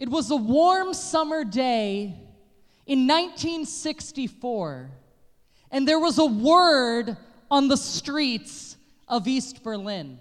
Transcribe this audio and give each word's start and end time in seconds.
It 0.00 0.08
was 0.08 0.30
a 0.30 0.36
warm 0.36 0.94
summer 0.94 1.44
day 1.44 2.14
in 2.86 3.06
1964, 3.06 4.90
and 5.70 5.86
there 5.86 6.00
was 6.00 6.18
a 6.18 6.24
word 6.24 7.18
on 7.50 7.68
the 7.68 7.76
streets 7.76 8.78
of 9.06 9.28
East 9.28 9.62
Berlin. 9.62 10.18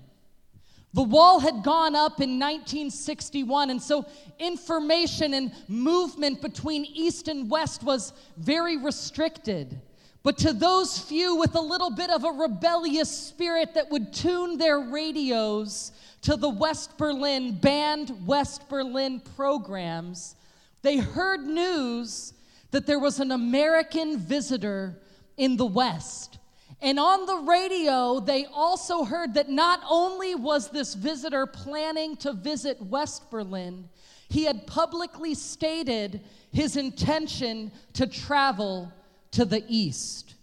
The 0.94 1.04
wall 1.04 1.40
had 1.40 1.64
gone 1.64 1.96
up 1.96 2.20
in 2.20 2.32
1961, 2.32 3.70
and 3.70 3.82
so 3.82 4.06
information 4.38 5.34
and 5.34 5.54
movement 5.70 6.42
between 6.42 6.84
East 6.84 7.30
and 7.30 7.50
West 7.50 7.82
was 7.82 8.12
very 8.36 8.76
restricted. 8.76 9.80
But 10.22 10.38
to 10.40 10.54
those 10.54 11.00
few 11.00 11.36
with 11.36 11.56
a 11.56 11.62
little 11.62 11.92
bit 11.92 12.10
of 12.10 12.24
a 12.24 12.32
rebellious 12.32 13.10
spirit 13.10 13.74
that 13.76 13.90
would 13.90 14.12
tune 14.12 14.58
their 14.58 14.80
radios 14.80 15.92
to 16.24 16.36
the 16.36 16.50
West 16.50 16.98
Berlin, 16.98 17.58
banned 17.58 18.28
West 18.28 18.68
Berlin 18.68 19.22
programs, 19.36 20.36
they 20.82 20.98
heard 20.98 21.42
news 21.42 22.34
that 22.72 22.86
there 22.86 23.00
was 23.00 23.20
an 23.20 23.32
American 23.32 24.18
visitor 24.18 25.00
in 25.38 25.56
the 25.58 25.66
West. 25.66 26.38
And 26.82 27.00
on 27.00 27.26
the 27.26 27.38
radio, 27.38 28.20
they 28.20 28.46
also 28.46 29.04
heard 29.04 29.34
that 29.34 29.50
not 29.50 29.82
only 29.90 30.36
was 30.36 30.70
this 30.70 30.94
visitor 30.94 31.46
planning 31.46 32.16
to 32.18 32.34
visit 32.34 32.82
West 32.82 33.30
Berlin, 33.32 33.90
he 34.30 34.44
had 34.44 34.68
publicly 34.68 35.34
stated 35.34 36.22
his 36.52 36.78
intention 36.78 37.72
to 37.94 38.08
travel 38.08 38.94
to 39.32 39.46
the 39.46 39.64
east. 39.68 40.36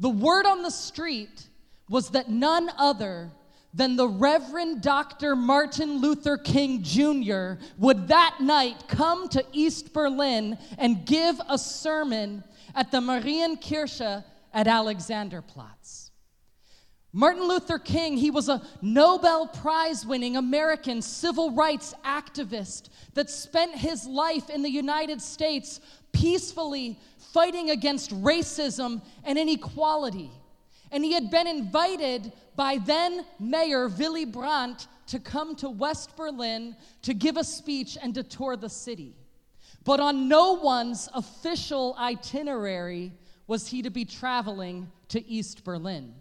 The 0.00 0.10
word 0.10 0.46
on 0.46 0.62
the 0.62 0.70
street 0.70 1.48
was 1.88 2.10
that 2.10 2.28
none 2.28 2.70
other 2.78 3.30
than 3.72 3.96
the 3.96 4.08
Reverend 4.08 4.82
Dr. 4.82 5.34
Martin 5.34 6.00
Luther 6.00 6.36
King 6.36 6.82
Jr. 6.82 7.54
would 7.76 8.08
that 8.08 8.36
night 8.40 8.84
come 8.86 9.28
to 9.30 9.44
East 9.52 9.92
Berlin 9.92 10.56
and 10.78 11.04
give 11.04 11.40
a 11.48 11.58
sermon 11.58 12.44
at 12.74 12.90
the 12.92 13.00
Marienkirche 13.00 14.24
at 14.52 14.66
Alexanderplatz. 14.66 16.03
Martin 17.16 17.46
Luther 17.46 17.78
King, 17.78 18.16
he 18.16 18.32
was 18.32 18.48
a 18.48 18.60
Nobel 18.82 19.46
Prize 19.46 20.04
winning 20.04 20.36
American 20.36 21.00
civil 21.00 21.52
rights 21.52 21.94
activist 22.04 22.88
that 23.14 23.30
spent 23.30 23.76
his 23.76 24.04
life 24.04 24.50
in 24.50 24.62
the 24.62 24.70
United 24.70 25.22
States 25.22 25.80
peacefully 26.10 26.98
fighting 27.32 27.70
against 27.70 28.10
racism 28.10 29.00
and 29.22 29.38
inequality. 29.38 30.28
And 30.90 31.04
he 31.04 31.12
had 31.12 31.30
been 31.30 31.46
invited 31.46 32.32
by 32.56 32.78
then 32.78 33.24
Mayor 33.38 33.86
Willy 33.86 34.24
Brandt 34.24 34.88
to 35.06 35.20
come 35.20 35.54
to 35.56 35.70
West 35.70 36.16
Berlin 36.16 36.74
to 37.02 37.14
give 37.14 37.36
a 37.36 37.44
speech 37.44 37.96
and 38.02 38.12
to 38.14 38.24
tour 38.24 38.56
the 38.56 38.68
city. 38.68 39.14
But 39.84 40.00
on 40.00 40.26
no 40.26 40.54
one's 40.54 41.08
official 41.14 41.94
itinerary 41.96 43.12
was 43.46 43.68
he 43.68 43.82
to 43.82 43.90
be 43.90 44.04
traveling 44.04 44.90
to 45.10 45.24
East 45.24 45.62
Berlin. 45.62 46.12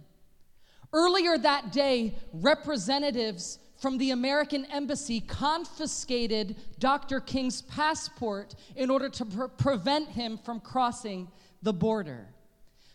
Earlier 0.93 1.37
that 1.39 1.71
day, 1.71 2.13
representatives 2.31 3.57
from 3.77 3.97
the 3.97 4.11
American 4.11 4.63
embassy 4.65 5.19
confiscated 5.19 6.55
Dr. 6.79 7.19
King's 7.19 7.63
passport 7.63 8.55
in 8.75 8.89
order 8.89 9.09
to 9.09 9.25
pre- 9.25 9.47
prevent 9.57 10.09
him 10.09 10.37
from 10.37 10.59
crossing 10.59 11.27
the 11.63 11.73
border. 11.73 12.27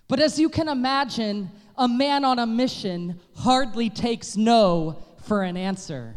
But 0.06 0.20
as 0.20 0.38
you 0.38 0.48
can 0.48 0.68
imagine, 0.68 1.50
a 1.76 1.86
man 1.86 2.24
on 2.24 2.38
a 2.38 2.46
mission 2.46 3.20
hardly 3.34 3.90
takes 3.90 4.36
no 4.36 5.04
for 5.24 5.42
an 5.42 5.56
answer. 5.56 6.14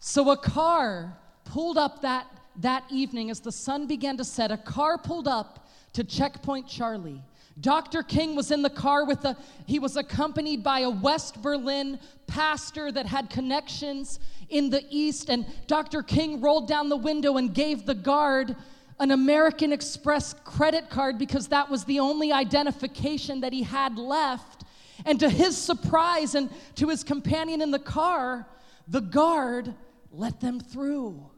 So 0.00 0.30
a 0.30 0.36
car 0.36 1.16
pulled 1.44 1.78
up 1.78 2.02
that, 2.02 2.26
that 2.56 2.84
evening 2.90 3.30
as 3.30 3.40
the 3.40 3.52
sun 3.52 3.86
began 3.86 4.16
to 4.18 4.24
set. 4.24 4.50
A 4.50 4.56
car 4.58 4.98
pulled 4.98 5.26
up 5.28 5.68
to 5.94 6.04
Checkpoint 6.04 6.68
Charlie. 6.68 7.22
Dr. 7.60 8.02
King 8.02 8.36
was 8.36 8.50
in 8.50 8.62
the 8.62 8.70
car 8.70 9.04
with 9.06 9.24
a, 9.24 9.36
he 9.66 9.78
was 9.78 9.96
accompanied 9.96 10.62
by 10.62 10.80
a 10.80 10.90
West 10.90 11.40
Berlin 11.40 11.98
pastor 12.26 12.92
that 12.92 13.06
had 13.06 13.30
connections 13.30 14.20
in 14.50 14.68
the 14.68 14.84
East. 14.90 15.30
And 15.30 15.46
Dr. 15.66 16.02
King 16.02 16.40
rolled 16.40 16.68
down 16.68 16.88
the 16.88 16.96
window 16.96 17.38
and 17.38 17.54
gave 17.54 17.86
the 17.86 17.94
guard 17.94 18.54
an 18.98 19.10
American 19.10 19.72
Express 19.72 20.34
credit 20.44 20.90
card 20.90 21.18
because 21.18 21.48
that 21.48 21.70
was 21.70 21.84
the 21.84 22.00
only 22.00 22.32
identification 22.32 23.40
that 23.40 23.52
he 23.52 23.62
had 23.62 23.98
left. 23.98 24.64
And 25.04 25.18
to 25.20 25.28
his 25.28 25.56
surprise 25.56 26.34
and 26.34 26.50
to 26.76 26.88
his 26.88 27.04
companion 27.04 27.62
in 27.62 27.70
the 27.70 27.78
car, 27.78 28.46
the 28.88 29.00
guard 29.00 29.74
let 30.10 30.40
them 30.40 30.60
through. 30.60 31.30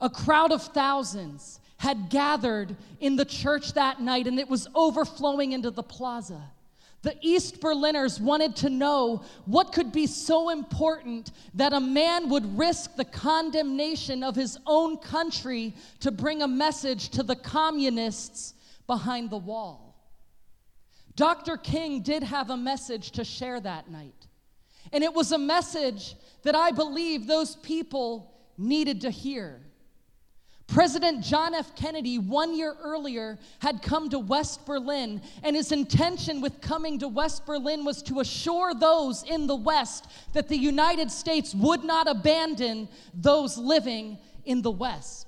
A 0.00 0.10
crowd 0.10 0.52
of 0.52 0.62
thousands 0.62 1.60
had 1.76 2.10
gathered 2.10 2.76
in 3.00 3.16
the 3.16 3.24
church 3.24 3.72
that 3.74 4.00
night 4.00 4.26
and 4.26 4.38
it 4.38 4.48
was 4.48 4.68
overflowing 4.74 5.52
into 5.52 5.70
the 5.70 5.82
plaza. 5.82 6.42
The 7.02 7.16
East 7.22 7.60
Berliners 7.60 8.20
wanted 8.20 8.56
to 8.56 8.68
know 8.68 9.24
what 9.46 9.72
could 9.72 9.90
be 9.90 10.06
so 10.06 10.50
important 10.50 11.32
that 11.54 11.72
a 11.72 11.80
man 11.80 12.28
would 12.28 12.58
risk 12.58 12.96
the 12.96 13.06
condemnation 13.06 14.22
of 14.22 14.36
his 14.36 14.58
own 14.66 14.98
country 14.98 15.74
to 16.00 16.10
bring 16.10 16.42
a 16.42 16.48
message 16.48 17.08
to 17.10 17.22
the 17.22 17.36
communists 17.36 18.52
behind 18.86 19.30
the 19.30 19.38
wall. 19.38 19.96
Dr. 21.16 21.56
King 21.56 22.02
did 22.02 22.22
have 22.22 22.50
a 22.50 22.56
message 22.56 23.12
to 23.12 23.24
share 23.24 23.60
that 23.60 23.90
night. 23.90 24.26
And 24.92 25.02
it 25.02 25.14
was 25.14 25.32
a 25.32 25.38
message 25.38 26.14
that 26.42 26.54
I 26.54 26.70
believe 26.70 27.26
those 27.26 27.56
people 27.56 28.34
needed 28.58 29.00
to 29.02 29.10
hear. 29.10 29.60
President 30.70 31.24
John 31.24 31.52
F. 31.52 31.74
Kennedy, 31.74 32.18
one 32.18 32.56
year 32.56 32.76
earlier, 32.80 33.38
had 33.58 33.82
come 33.82 34.08
to 34.10 34.20
West 34.20 34.64
Berlin, 34.64 35.20
and 35.42 35.56
his 35.56 35.72
intention 35.72 36.40
with 36.40 36.60
coming 36.60 36.96
to 37.00 37.08
West 37.08 37.44
Berlin 37.44 37.84
was 37.84 38.02
to 38.04 38.20
assure 38.20 38.72
those 38.72 39.24
in 39.24 39.48
the 39.48 39.56
West 39.56 40.06
that 40.32 40.48
the 40.48 40.56
United 40.56 41.10
States 41.10 41.56
would 41.56 41.82
not 41.82 42.06
abandon 42.06 42.88
those 43.12 43.58
living 43.58 44.16
in 44.44 44.62
the 44.62 44.70
West. 44.70 45.26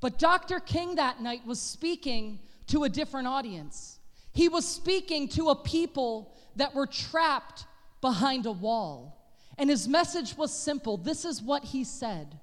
But 0.00 0.18
Dr. 0.18 0.58
King 0.58 0.96
that 0.96 1.22
night 1.22 1.46
was 1.46 1.60
speaking 1.60 2.40
to 2.66 2.82
a 2.82 2.88
different 2.88 3.28
audience. 3.28 4.00
He 4.32 4.48
was 4.48 4.66
speaking 4.66 5.28
to 5.28 5.50
a 5.50 5.54
people 5.54 6.34
that 6.56 6.74
were 6.74 6.88
trapped 6.88 7.66
behind 8.00 8.46
a 8.46 8.52
wall. 8.52 9.16
And 9.58 9.70
his 9.70 9.86
message 9.86 10.36
was 10.36 10.52
simple 10.52 10.96
this 10.96 11.24
is 11.24 11.40
what 11.40 11.62
he 11.62 11.84
said 11.84 12.40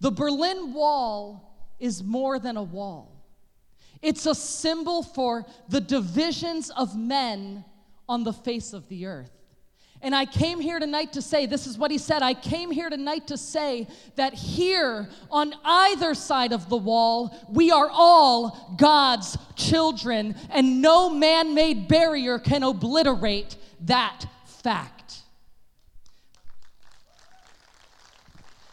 The 0.00 0.12
Berlin 0.12 0.72
Wall 0.72 1.50
is 1.84 2.02
more 2.02 2.38
than 2.38 2.56
a 2.56 2.62
wall. 2.62 3.12
It's 4.00 4.24
a 4.24 4.34
symbol 4.34 5.02
for 5.02 5.44
the 5.68 5.82
divisions 5.82 6.70
of 6.70 6.96
men 6.96 7.62
on 8.08 8.24
the 8.24 8.32
face 8.32 8.72
of 8.72 8.88
the 8.88 9.04
earth. 9.04 9.30
And 10.00 10.14
I 10.14 10.24
came 10.24 10.60
here 10.60 10.78
tonight 10.78 11.12
to 11.12 11.20
say, 11.20 11.44
this 11.44 11.66
is 11.66 11.76
what 11.76 11.90
he 11.90 11.98
said. 11.98 12.22
I 12.22 12.32
came 12.32 12.70
here 12.70 12.88
tonight 12.88 13.26
to 13.26 13.36
say 13.36 13.86
that 14.16 14.32
here 14.32 15.10
on 15.30 15.52
either 15.62 16.14
side 16.14 16.52
of 16.52 16.70
the 16.70 16.76
wall, 16.76 17.36
we 17.50 17.70
are 17.70 17.90
all 17.92 18.74
God's 18.78 19.36
children, 19.54 20.36
and 20.50 20.80
no 20.80 21.10
man 21.10 21.54
made 21.54 21.86
barrier 21.86 22.38
can 22.38 22.62
obliterate 22.62 23.56
that 23.82 24.24
fact. 24.46 25.20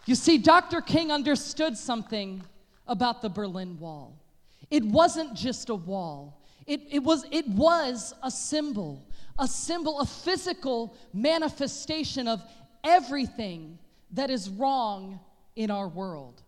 You 0.06 0.16
see, 0.16 0.38
Dr. 0.38 0.80
King 0.80 1.12
understood 1.12 1.78
something 1.78 2.44
about 2.88 3.22
the 3.22 3.30
Berlin 3.30 3.78
Wall. 3.80 4.18
It 4.70 4.84
wasn't 4.84 5.36
just 5.36 5.70
a 5.70 5.76
wall, 5.76 6.42
it, 6.68 6.82
it, 6.92 7.00
was, 7.00 7.26
it 7.32 7.48
was 7.48 8.14
a 8.24 8.32
symbol, 8.32 9.06
a 9.40 9.48
symbol, 9.48 10.00
a 10.00 10.06
physical 10.06 10.96
manifestation 11.14 12.28
of 12.28 12.42
everything 12.84 13.78
that 14.12 14.30
is 14.30 14.50
wrong 14.50 15.20
in 15.56 15.72
our 15.72 15.88
world. 15.88 16.42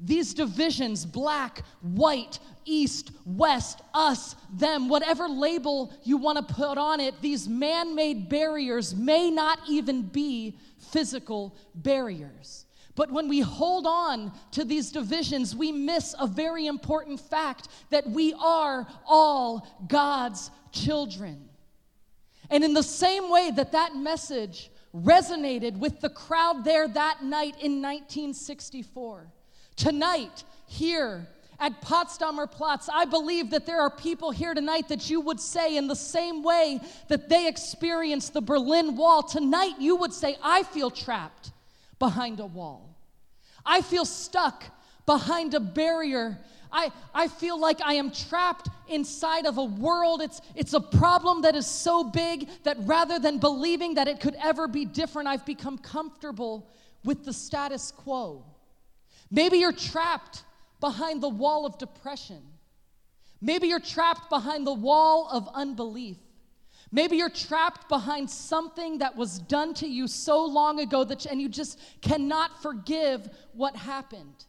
These 0.00 0.34
divisions, 0.34 1.04
black, 1.04 1.62
white, 1.80 2.38
east, 2.64 3.10
west, 3.26 3.80
us, 3.92 4.36
them, 4.52 4.88
whatever 4.88 5.28
label 5.28 5.92
you 6.04 6.16
want 6.16 6.38
to 6.38 6.54
put 6.54 6.78
on 6.78 7.00
it, 7.00 7.20
these 7.20 7.48
man 7.48 7.94
made 7.94 8.28
barriers 8.28 8.94
may 8.94 9.30
not 9.30 9.58
even 9.68 10.02
be 10.02 10.56
physical 10.78 11.56
barriers. 11.74 12.64
But 12.98 13.12
when 13.12 13.28
we 13.28 13.38
hold 13.38 13.86
on 13.86 14.32
to 14.50 14.64
these 14.64 14.90
divisions, 14.90 15.54
we 15.54 15.70
miss 15.70 16.16
a 16.18 16.26
very 16.26 16.66
important 16.66 17.20
fact 17.20 17.68
that 17.90 18.04
we 18.10 18.34
are 18.34 18.88
all 19.06 19.68
God's 19.86 20.50
children. 20.72 21.48
And 22.50 22.64
in 22.64 22.74
the 22.74 22.82
same 22.82 23.30
way 23.30 23.52
that 23.54 23.70
that 23.70 23.94
message 23.94 24.72
resonated 24.92 25.78
with 25.78 26.00
the 26.00 26.10
crowd 26.10 26.64
there 26.64 26.88
that 26.88 27.22
night 27.22 27.54
in 27.62 27.80
1964, 27.80 29.28
tonight, 29.76 30.42
here, 30.66 31.28
at 31.60 31.80
Potsdamer 31.80 32.50
Platz, 32.50 32.88
I 32.92 33.04
believe 33.04 33.50
that 33.50 33.64
there 33.64 33.80
are 33.80 33.90
people 33.90 34.32
here 34.32 34.54
tonight 34.54 34.88
that 34.88 35.08
you 35.08 35.20
would 35.20 35.38
say, 35.38 35.76
in 35.76 35.86
the 35.86 35.94
same 35.94 36.42
way 36.42 36.80
that 37.06 37.28
they 37.28 37.46
experienced 37.46 38.34
the 38.34 38.42
Berlin 38.42 38.96
Wall, 38.96 39.22
tonight 39.22 39.74
you 39.78 39.94
would 39.94 40.12
say, 40.12 40.36
I 40.42 40.64
feel 40.64 40.90
trapped 40.90 41.52
behind 41.98 42.40
a 42.40 42.46
wall. 42.46 42.96
I 43.64 43.82
feel 43.82 44.04
stuck 44.04 44.64
behind 45.06 45.54
a 45.54 45.60
barrier. 45.60 46.38
I, 46.70 46.92
I 47.14 47.28
feel 47.28 47.58
like 47.58 47.80
I 47.82 47.94
am 47.94 48.10
trapped 48.10 48.68
inside 48.88 49.46
of 49.46 49.58
a 49.58 49.64
world. 49.64 50.20
It's, 50.22 50.40
it's 50.54 50.74
a 50.74 50.80
problem 50.80 51.42
that 51.42 51.54
is 51.54 51.66
so 51.66 52.04
big 52.04 52.48
that 52.64 52.76
rather 52.80 53.18
than 53.18 53.38
believing 53.38 53.94
that 53.94 54.08
it 54.08 54.20
could 54.20 54.36
ever 54.42 54.68
be 54.68 54.84
different, 54.84 55.28
I've 55.28 55.46
become 55.46 55.78
comfortable 55.78 56.68
with 57.04 57.24
the 57.24 57.32
status 57.32 57.90
quo. 57.90 58.44
Maybe 59.30 59.58
you're 59.58 59.72
trapped 59.72 60.44
behind 60.80 61.22
the 61.22 61.28
wall 61.28 61.66
of 61.66 61.78
depression. 61.78 62.42
Maybe 63.40 63.68
you're 63.68 63.80
trapped 63.80 64.28
behind 64.30 64.66
the 64.66 64.74
wall 64.74 65.28
of 65.30 65.48
unbelief. 65.54 66.18
Maybe 66.90 67.16
you're 67.16 67.28
trapped 67.28 67.88
behind 67.88 68.30
something 68.30 68.98
that 68.98 69.14
was 69.14 69.38
done 69.40 69.74
to 69.74 69.86
you 69.86 70.06
so 70.08 70.44
long 70.44 70.80
ago 70.80 71.04
that 71.04 71.26
and 71.26 71.40
you 71.40 71.48
just 71.48 71.78
cannot 72.00 72.62
forgive 72.62 73.28
what 73.52 73.76
happened. 73.76 74.44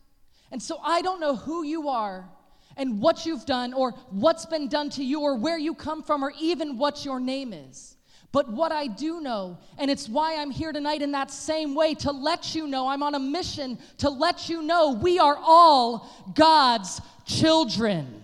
And 0.51 0.62
so 0.62 0.80
I 0.83 1.01
don't 1.01 1.19
know 1.19 1.36
who 1.36 1.63
you 1.63 1.89
are 1.89 2.30
and 2.77 3.01
what 3.01 3.25
you've 3.25 3.45
done 3.45 3.74
or 3.74 3.91
what's 4.09 4.45
been 4.45 4.69
done 4.69 4.89
to 4.91 5.03
you 5.03 5.21
or 5.21 5.36
where 5.36 5.57
you 5.57 5.75
come 5.75 6.01
from 6.01 6.24
or 6.24 6.31
even 6.39 6.77
what 6.77 7.03
your 7.03 7.19
name 7.19 7.51
is. 7.51 7.97
But 8.31 8.47
what 8.50 8.71
I 8.71 8.88
do 8.88 9.21
know, 9.21 9.57
and 9.77 9.89
it's 9.89 10.07
why 10.07 10.35
I'm 10.35 10.51
here 10.51 10.71
tonight 10.71 11.01
in 11.01 11.12
that 11.13 11.31
same 11.31 11.74
way 11.74 11.95
to 11.95 12.12
let 12.12 12.53
you 12.53 12.68
know, 12.68 12.88
I'm 12.88 13.01
on 13.01 13.15
a 13.15 13.19
mission 13.19 13.80
to 13.97 14.09
let 14.09 14.47
you 14.47 14.62
know 14.62 14.92
we 14.92 15.18
are 15.18 15.38
all 15.42 16.07
God's 16.35 17.01
children. 17.25 18.24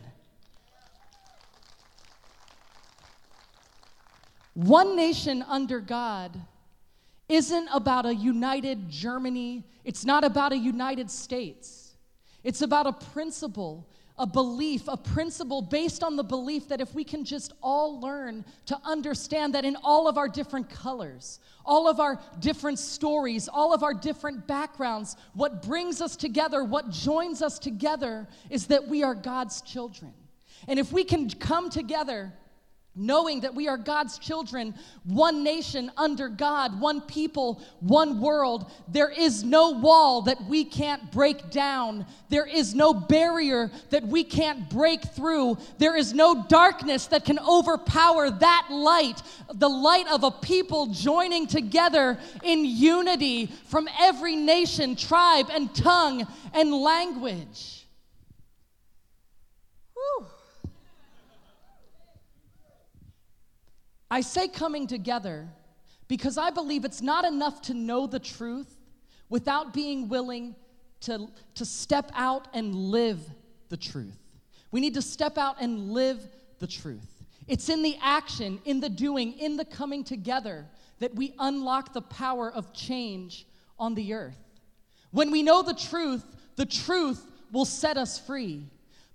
One 4.56 4.96
nation 4.96 5.44
under 5.48 5.80
God 5.80 6.42
isn't 7.28 7.70
about 7.74 8.06
a 8.06 8.16
united 8.16 8.90
Germany, 8.90 9.64
it's 9.84 10.06
not 10.06 10.24
about 10.24 10.54
a 10.54 10.58
United 10.58 11.12
States. 11.12 11.94
It's 12.44 12.62
about 12.62 12.88
a 12.88 12.94
principle, 12.94 13.88
a 14.18 14.26
belief, 14.26 14.88
a 14.88 14.96
principle 14.96 15.62
based 15.62 16.04
on 16.04 16.16
the 16.16 16.24
belief 16.24 16.70
that 16.70 16.80
if 16.80 16.94
we 16.94 17.04
can 17.04 17.26
just 17.26 17.54
all 17.62 18.00
learn 18.00 18.46
to 18.68 18.80
understand 18.86 19.56
that 19.56 19.66
in 19.66 19.76
all 19.84 20.08
of 20.08 20.18
our 20.18 20.30
different 20.30 20.70
colors, 20.70 21.40
all 21.66 21.90
of 21.90 22.00
our 22.00 22.22
different 22.40 22.80
stories, 22.80 23.50
all 23.50 23.74
of 23.74 23.84
our 23.84 23.94
different 23.94 24.48
backgrounds, 24.48 25.18
what 25.34 25.64
brings 25.64 26.02
us 26.02 26.16
together, 26.16 26.64
what 26.64 26.92
joins 26.92 27.42
us 27.42 27.60
together 27.60 28.28
is 28.50 28.68
that 28.68 28.88
we 28.88 29.04
are 29.04 29.16
God's 29.16 29.62
children. 29.62 30.14
And 30.68 30.80
if 30.80 30.94
we 30.94 31.04
can 31.04 31.30
come 31.30 31.70
together, 31.70 32.32
knowing 32.96 33.42
that 33.42 33.54
we 33.54 33.68
are 33.68 33.78
God's 33.78 34.18
children, 34.18 34.74
one 35.04 35.44
nation 35.44 35.92
under 35.98 36.30
God, 36.30 36.80
one 36.80 37.02
people, 37.02 37.62
one 37.82 38.22
world. 38.22 38.72
There 38.88 39.10
is 39.10 39.44
no 39.44 39.72
wall 39.72 40.22
that 40.24 40.44
we 40.46 40.64
can't 40.64 41.12
break 41.12 41.52
down. 41.52 42.06
There 42.30 42.46
is 42.46 42.74
no 42.74 42.94
barrier 42.94 43.70
that 43.90 44.08
we 44.08 44.24
can't 44.24 44.70
break 44.70 45.04
through. 45.04 45.58
There 45.78 45.96
is 45.96 46.14
no 46.14 46.46
darkness 46.48 47.08
that 47.08 47.26
can 47.26 47.40
overpower 47.40 48.30
that 48.30 48.68
light, 48.72 49.22
the 49.54 49.70
light 49.70 50.08
of 50.12 50.24
a 50.24 50.32
people 50.32 50.88
joining 50.88 51.48
together 51.48 52.18
in 52.44 52.66
unity 52.66 53.48
from 53.68 53.90
every 54.00 54.36
nation, 54.36 54.96
tribe, 54.96 55.48
and 55.52 55.74
tongue 55.76 56.26
and 56.54 56.74
language. 56.74 57.86
I 64.16 64.22
say 64.22 64.48
coming 64.48 64.88
together 64.88 65.46
because 66.08 66.38
I 66.38 66.50
believe 66.50 66.86
it's 66.86 67.02
not 67.02 67.26
enough 67.26 67.62
to 67.64 67.74
know 67.74 68.08
the 68.08 68.18
truth 68.18 68.78
without 69.28 69.74
being 69.74 70.08
willing 70.08 70.56
to, 71.02 71.28
to 71.56 71.66
step 71.66 72.12
out 72.16 72.48
and 72.54 72.74
live 72.74 73.20
the 73.68 73.76
truth. 73.76 74.18
We 74.72 74.80
need 74.80 74.94
to 74.94 75.02
step 75.02 75.38
out 75.38 75.58
and 75.60 75.92
live 75.92 76.26
the 76.60 76.68
truth. 76.68 77.26
It's 77.50 77.68
in 77.68 77.84
the 77.84 77.98
action, 78.02 78.62
in 78.64 78.80
the 78.80 78.88
doing, 78.88 79.34
in 79.34 79.58
the 79.58 79.66
coming 79.66 80.02
together 80.06 80.66
that 81.00 81.14
we 81.14 81.34
unlock 81.38 81.92
the 81.92 82.02
power 82.02 82.50
of 82.50 82.72
change 82.72 83.46
on 83.78 83.96
the 83.96 84.14
earth. 84.14 84.40
When 85.12 85.30
we 85.30 85.44
know 85.44 85.62
the 85.62 85.74
truth, 85.74 86.24
the 86.56 86.66
truth 86.66 87.22
will 87.52 87.66
set 87.66 87.98
us 87.98 88.18
free. 88.18 88.64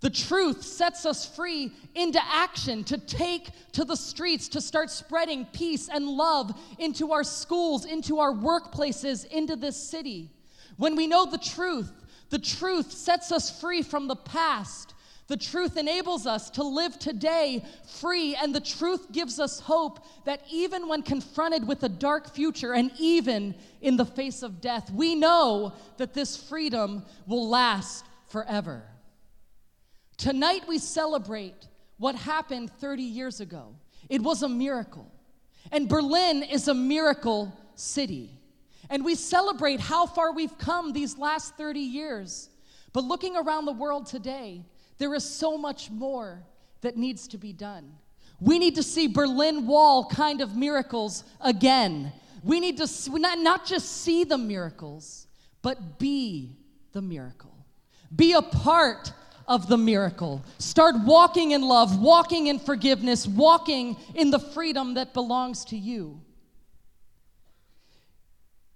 The 0.01 0.11
truth 0.11 0.63
sets 0.63 1.05
us 1.05 1.27
free 1.27 1.73
into 1.95 2.21
action 2.25 2.85
to 2.85 2.97
take 2.97 3.51
to 3.73 3.85
the 3.85 3.97
streets, 3.97 4.49
to 4.49 4.61
start 4.61 4.91
spreading 4.91 5.45
peace 5.53 5.89
and 5.89 6.07
love 6.07 6.59
into 6.79 7.13
our 7.13 7.23
schools, 7.23 7.85
into 7.85 8.19
our 8.19 8.33
workplaces, 8.33 9.27
into 9.27 9.57
this 9.57 9.77
city. 9.77 10.31
When 10.79 10.97
we 10.97 11.07
know 11.07 11.27
the 11.27 11.37
truth, 11.37 11.93
the 12.31 12.39
truth 12.39 12.93
sets 12.93 13.31
us 13.31 13.61
free 13.61 13.83
from 13.83 14.09
the 14.09 14.17
past. 14.17 14.95
The 15.27 15.37
truth 15.37 15.77
enables 15.77 16.27
us 16.27 16.49
to 16.51 16.63
live 16.65 16.99
today 16.99 17.63
free, 18.01 18.35
and 18.35 18.55
the 18.55 18.61
truth 18.61 19.13
gives 19.13 19.39
us 19.39 19.61
hope 19.61 20.05
that 20.25 20.43
even 20.51 20.89
when 20.89 21.03
confronted 21.03 21.69
with 21.69 21.83
a 21.83 21.89
dark 21.89 22.35
future 22.35 22.73
and 22.73 22.91
even 22.99 23.55
in 23.83 23.97
the 23.99 24.07
face 24.07 24.43
of 24.43 24.63
death, 24.63 24.91
we 24.91 25.15
know 25.15 25.75
that 25.99 26.15
this 26.15 26.37
freedom 26.37 27.05
will 27.27 27.49
last 27.49 28.07
forever. 28.29 28.90
Tonight 30.21 30.65
we 30.69 30.77
celebrate 30.77 31.67
what 31.97 32.15
happened 32.15 32.71
30 32.79 33.03
years 33.03 33.41
ago. 33.41 33.75
It 34.11 34.21
was 34.21 34.43
a 34.43 34.51
miracle. 34.51 35.11
And 35.73 35.89
Berlin 35.89 36.43
is 36.43 36.69
a 36.69 36.75
miracle 36.75 37.59
city. 37.75 38.39
And 38.91 39.03
we 39.03 39.15
celebrate 39.15 39.81
how 39.81 40.05
far 40.05 40.35
we've 40.35 40.59
come 40.59 40.93
these 40.93 41.17
last 41.17 41.57
30 41.57 41.81
years. 41.81 42.51
But 42.93 43.05
looking 43.05 43.35
around 43.35 43.65
the 43.65 43.73
world 43.73 44.05
today, 44.05 44.63
there 44.99 45.15
is 45.15 45.25
so 45.25 45.57
much 45.57 45.91
more 45.91 46.43
that 46.83 46.99
needs 46.99 47.27
to 47.29 47.39
be 47.39 47.55
done. 47.55 47.91
We 48.41 48.59
need 48.59 48.75
to 48.75 48.83
see 48.83 49.07
Berlin 49.07 49.67
Wall 49.67 50.05
kind 50.05 50.43
of 50.43 50.55
miracles 50.55 51.25
again. 51.41 52.13
We 52.45 52.61
need 52.61 52.77
to 52.77 52.87
not, 53.19 53.39
not 53.39 53.65
just 53.65 54.03
see 54.03 54.25
the 54.25 54.37
miracles, 54.37 55.29
but 55.63 55.99
be 55.99 56.59
the 56.93 57.01
miracle. 57.01 57.57
Be 58.15 58.35
a 58.35 58.43
part 58.43 59.15
of 59.51 59.67
the 59.69 59.77
miracle. 59.77 60.43
Start 60.59 60.95
walking 61.05 61.51
in 61.51 61.61
love, 61.61 62.01
walking 62.01 62.47
in 62.47 62.61
forgiveness, 62.61 63.27
walking 63.27 63.97
in 64.15 64.31
the 64.31 64.39
freedom 64.39 64.95
that 64.95 65.13
belongs 65.13 65.65
to 65.67 65.77
you. 65.77 66.21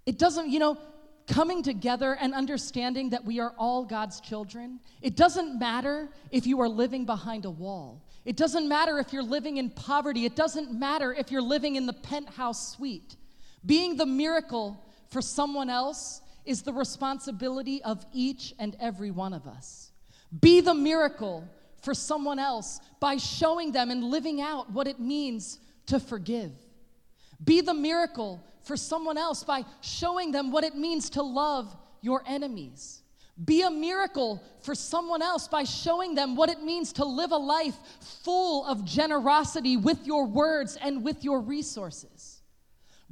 It 0.04 0.18
doesn't, 0.18 0.50
you 0.50 0.58
know, 0.58 0.76
coming 1.28 1.62
together 1.62 2.18
and 2.20 2.34
understanding 2.34 3.10
that 3.10 3.24
we 3.24 3.38
are 3.38 3.54
all 3.56 3.84
God's 3.84 4.20
children, 4.20 4.80
it 5.00 5.16
doesn't 5.16 5.58
matter 5.58 6.08
if 6.32 6.44
you 6.44 6.60
are 6.60 6.68
living 6.68 7.06
behind 7.06 7.44
a 7.44 7.50
wall. 7.50 8.02
It 8.24 8.36
doesn't 8.36 8.68
matter 8.68 8.98
if 8.98 9.12
you're 9.12 9.22
living 9.22 9.58
in 9.58 9.70
poverty. 9.70 10.24
It 10.24 10.34
doesn't 10.34 10.72
matter 10.72 11.14
if 11.14 11.30
you're 11.30 11.40
living 11.40 11.76
in 11.76 11.86
the 11.86 11.92
penthouse 11.92 12.74
suite. 12.74 13.16
Being 13.64 13.96
the 13.96 14.06
miracle 14.06 14.84
for 15.10 15.22
someone 15.22 15.70
else 15.70 16.20
is 16.44 16.62
the 16.62 16.72
responsibility 16.72 17.82
of 17.84 18.04
each 18.12 18.54
and 18.58 18.76
every 18.80 19.10
one 19.10 19.32
of 19.32 19.46
us. 19.46 19.92
Be 20.40 20.60
the 20.60 20.74
miracle 20.74 21.48
for 21.82 21.94
someone 21.94 22.38
else 22.38 22.80
by 23.00 23.16
showing 23.16 23.72
them 23.72 23.90
and 23.90 24.02
living 24.02 24.40
out 24.40 24.70
what 24.70 24.88
it 24.88 24.98
means 24.98 25.58
to 25.86 26.00
forgive. 26.00 26.52
Be 27.44 27.60
the 27.60 27.74
miracle 27.74 28.42
for 28.62 28.76
someone 28.76 29.18
else 29.18 29.44
by 29.44 29.64
showing 29.82 30.32
them 30.32 30.50
what 30.50 30.64
it 30.64 30.74
means 30.74 31.10
to 31.10 31.22
love 31.22 31.76
your 32.00 32.22
enemies. 32.26 33.02
Be 33.44 33.62
a 33.62 33.70
miracle 33.70 34.42
for 34.60 34.74
someone 34.74 35.20
else 35.20 35.48
by 35.48 35.64
showing 35.64 36.14
them 36.14 36.36
what 36.36 36.48
it 36.48 36.62
means 36.62 36.92
to 36.94 37.04
live 37.04 37.32
a 37.32 37.36
life 37.36 37.76
full 38.00 38.64
of 38.66 38.84
generosity 38.84 39.76
with 39.76 40.06
your 40.06 40.26
words 40.26 40.78
and 40.80 41.02
with 41.02 41.24
your 41.24 41.40
resources. 41.40 42.42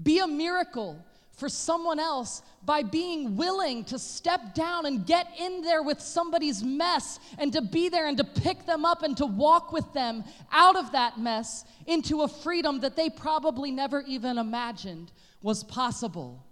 Be 0.00 0.20
a 0.20 0.26
miracle 0.26 1.04
for 1.42 1.48
someone 1.48 1.98
else 1.98 2.40
by 2.64 2.84
being 2.84 3.36
willing 3.36 3.84
to 3.84 3.98
step 3.98 4.54
down 4.54 4.86
and 4.86 5.04
get 5.04 5.26
in 5.40 5.60
there 5.60 5.82
with 5.82 6.00
somebody's 6.00 6.62
mess 6.62 7.18
and 7.36 7.52
to 7.52 7.60
be 7.60 7.88
there 7.88 8.06
and 8.06 8.16
to 8.16 8.22
pick 8.22 8.64
them 8.64 8.84
up 8.84 9.02
and 9.02 9.16
to 9.16 9.26
walk 9.26 9.72
with 9.72 9.92
them 9.92 10.22
out 10.52 10.76
of 10.76 10.92
that 10.92 11.18
mess 11.18 11.64
into 11.88 12.22
a 12.22 12.28
freedom 12.28 12.78
that 12.78 12.94
they 12.94 13.10
probably 13.10 13.72
never 13.72 14.02
even 14.02 14.38
imagined 14.38 15.10
was 15.42 15.64
possible. 15.64 16.46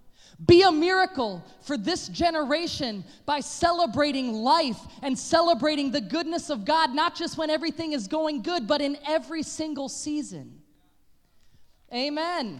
Be 0.45 0.63
a 0.63 0.71
miracle 0.73 1.41
for 1.61 1.77
this 1.77 2.09
generation 2.09 3.05
by 3.25 3.39
celebrating 3.39 4.33
life 4.33 4.81
and 5.03 5.17
celebrating 5.17 5.91
the 5.91 6.01
goodness 6.01 6.49
of 6.49 6.65
God, 6.65 6.93
not 6.93 7.15
just 7.15 7.37
when 7.37 7.49
everything 7.49 7.93
is 7.93 8.09
going 8.09 8.41
good, 8.41 8.67
but 8.67 8.81
in 8.81 8.97
every 9.07 9.43
single 9.43 9.87
season. 9.87 10.59
Amen. 11.93 12.59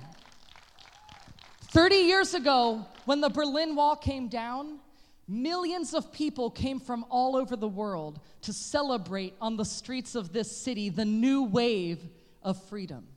30 1.72 1.96
years 1.96 2.34
ago, 2.34 2.86
when 3.06 3.22
the 3.22 3.30
Berlin 3.30 3.75
Wall 3.75 3.96
came 3.96 4.28
down, 4.28 4.80
millions 5.25 5.94
of 5.94 6.12
people 6.12 6.51
came 6.51 6.82
from 6.82 7.06
all 7.10 7.38
over 7.38 7.56
the 7.56 7.68
world 7.68 8.20
to 8.42 8.51
celebrate 8.51 9.34
on 9.40 9.56
the 9.56 9.63
streets 9.63 10.13
of 10.13 10.34
this 10.34 10.51
city 10.51 10.90
the 10.90 11.06
new 11.06 11.44
wave 11.44 12.00
of 12.44 12.62
freedom. 12.63 13.08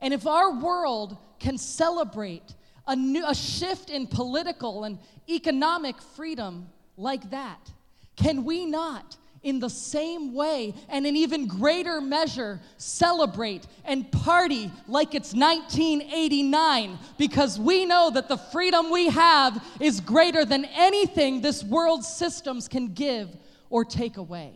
And 0.00 0.14
if 0.14 0.26
our 0.26 0.58
world 0.58 1.18
can 1.38 1.58
celebrate 1.58 2.54
a, 2.86 2.96
new, 2.96 3.24
a 3.26 3.34
shift 3.34 3.90
in 3.90 4.06
political 4.06 4.84
and 4.84 4.98
economic 5.28 6.00
freedom 6.00 6.70
like 6.96 7.30
that? 7.30 7.70
Can 8.16 8.44
we 8.44 8.64
not, 8.64 9.18
in 9.42 9.58
the 9.58 9.70
same 9.70 10.34
way 10.34 10.74
and 10.88 11.06
in 11.06 11.16
even 11.16 11.46
greater 11.46 12.00
measure, 12.00 12.60
celebrate 12.76 13.66
and 13.84 14.10
party 14.12 14.70
like 14.86 15.14
it's 15.14 15.32
1989 15.32 16.98
because 17.16 17.58
we 17.58 17.86
know 17.86 18.10
that 18.10 18.28
the 18.28 18.36
freedom 18.36 18.90
we 18.90 19.08
have 19.08 19.64
is 19.80 20.00
greater 20.00 20.44
than 20.44 20.64
anything 20.66 21.40
this 21.40 21.64
world's 21.64 22.08
systems 22.08 22.68
can 22.68 22.88
give 22.92 23.34
or 23.70 23.84
take 23.84 24.18
away? 24.18 24.52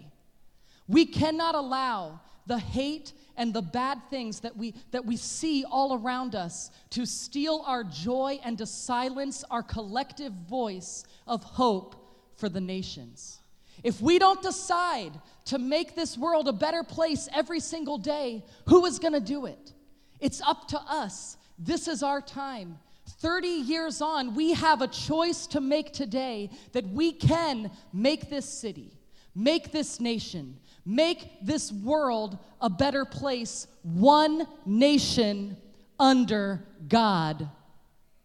We 0.87 1.07
cannot 1.07 1.55
allow 1.55 2.21
the 2.47 2.59
hate 2.59 3.15
and 3.37 3.55
the 3.55 3.63
bad 3.63 3.99
things 4.11 4.41
that 4.41 4.57
we 4.57 4.75
that 4.91 5.05
we 5.05 5.17
see 5.17 5.65
all 5.65 5.95
around 5.95 6.35
us 6.35 6.71
to 6.91 7.07
steal 7.07 7.65
our 7.67 7.83
joy 7.83 8.39
and 8.45 8.59
to 8.59 8.67
silence 8.67 9.45
our 9.51 9.63
collective 9.63 10.33
voice 10.33 11.05
of 11.27 11.43
hope 11.43 11.97
for 12.37 12.49
the 12.49 12.61
nations. 12.61 13.41
If 13.85 14.01
we 14.01 14.19
don't 14.19 14.43
decide 14.43 15.13
to 15.47 15.59
make 15.59 15.95
this 15.95 16.17
world 16.17 16.49
a 16.49 16.53
better 16.53 16.83
place 16.83 17.29
every 17.33 17.61
single 17.61 17.99
day, 17.99 18.43
who 18.67 18.87
is 18.87 18.99
going 18.99 19.13
to 19.13 19.21
do 19.21 19.45
it? 19.45 19.73
It's 20.21 20.41
up 20.41 20.69
to 20.69 20.81
us. 20.89 21.37
This 21.59 21.87
is 21.87 22.03
our 22.03 22.23
time. 22.23 22.79
30 23.21 23.47
years 23.47 24.01
on, 24.01 24.35
we 24.35 24.55
have 24.55 24.81
a 24.81 24.89
choice 24.89 25.47
to 25.49 25.61
make 25.61 25.93
today 25.93 26.49
that 26.73 26.89
we 26.89 27.13
can 27.13 27.71
make 27.93 28.31
this 28.31 28.49
city, 28.49 28.97
make 29.35 29.71
this 29.71 30.01
nation, 30.01 30.57
make 30.87 31.29
this 31.43 31.71
world 31.71 32.39
a 32.63 32.71
better 32.71 33.05
place, 33.05 33.67
one 33.83 34.47
nation 34.65 35.59
under 36.01 36.65
God. 36.89 37.49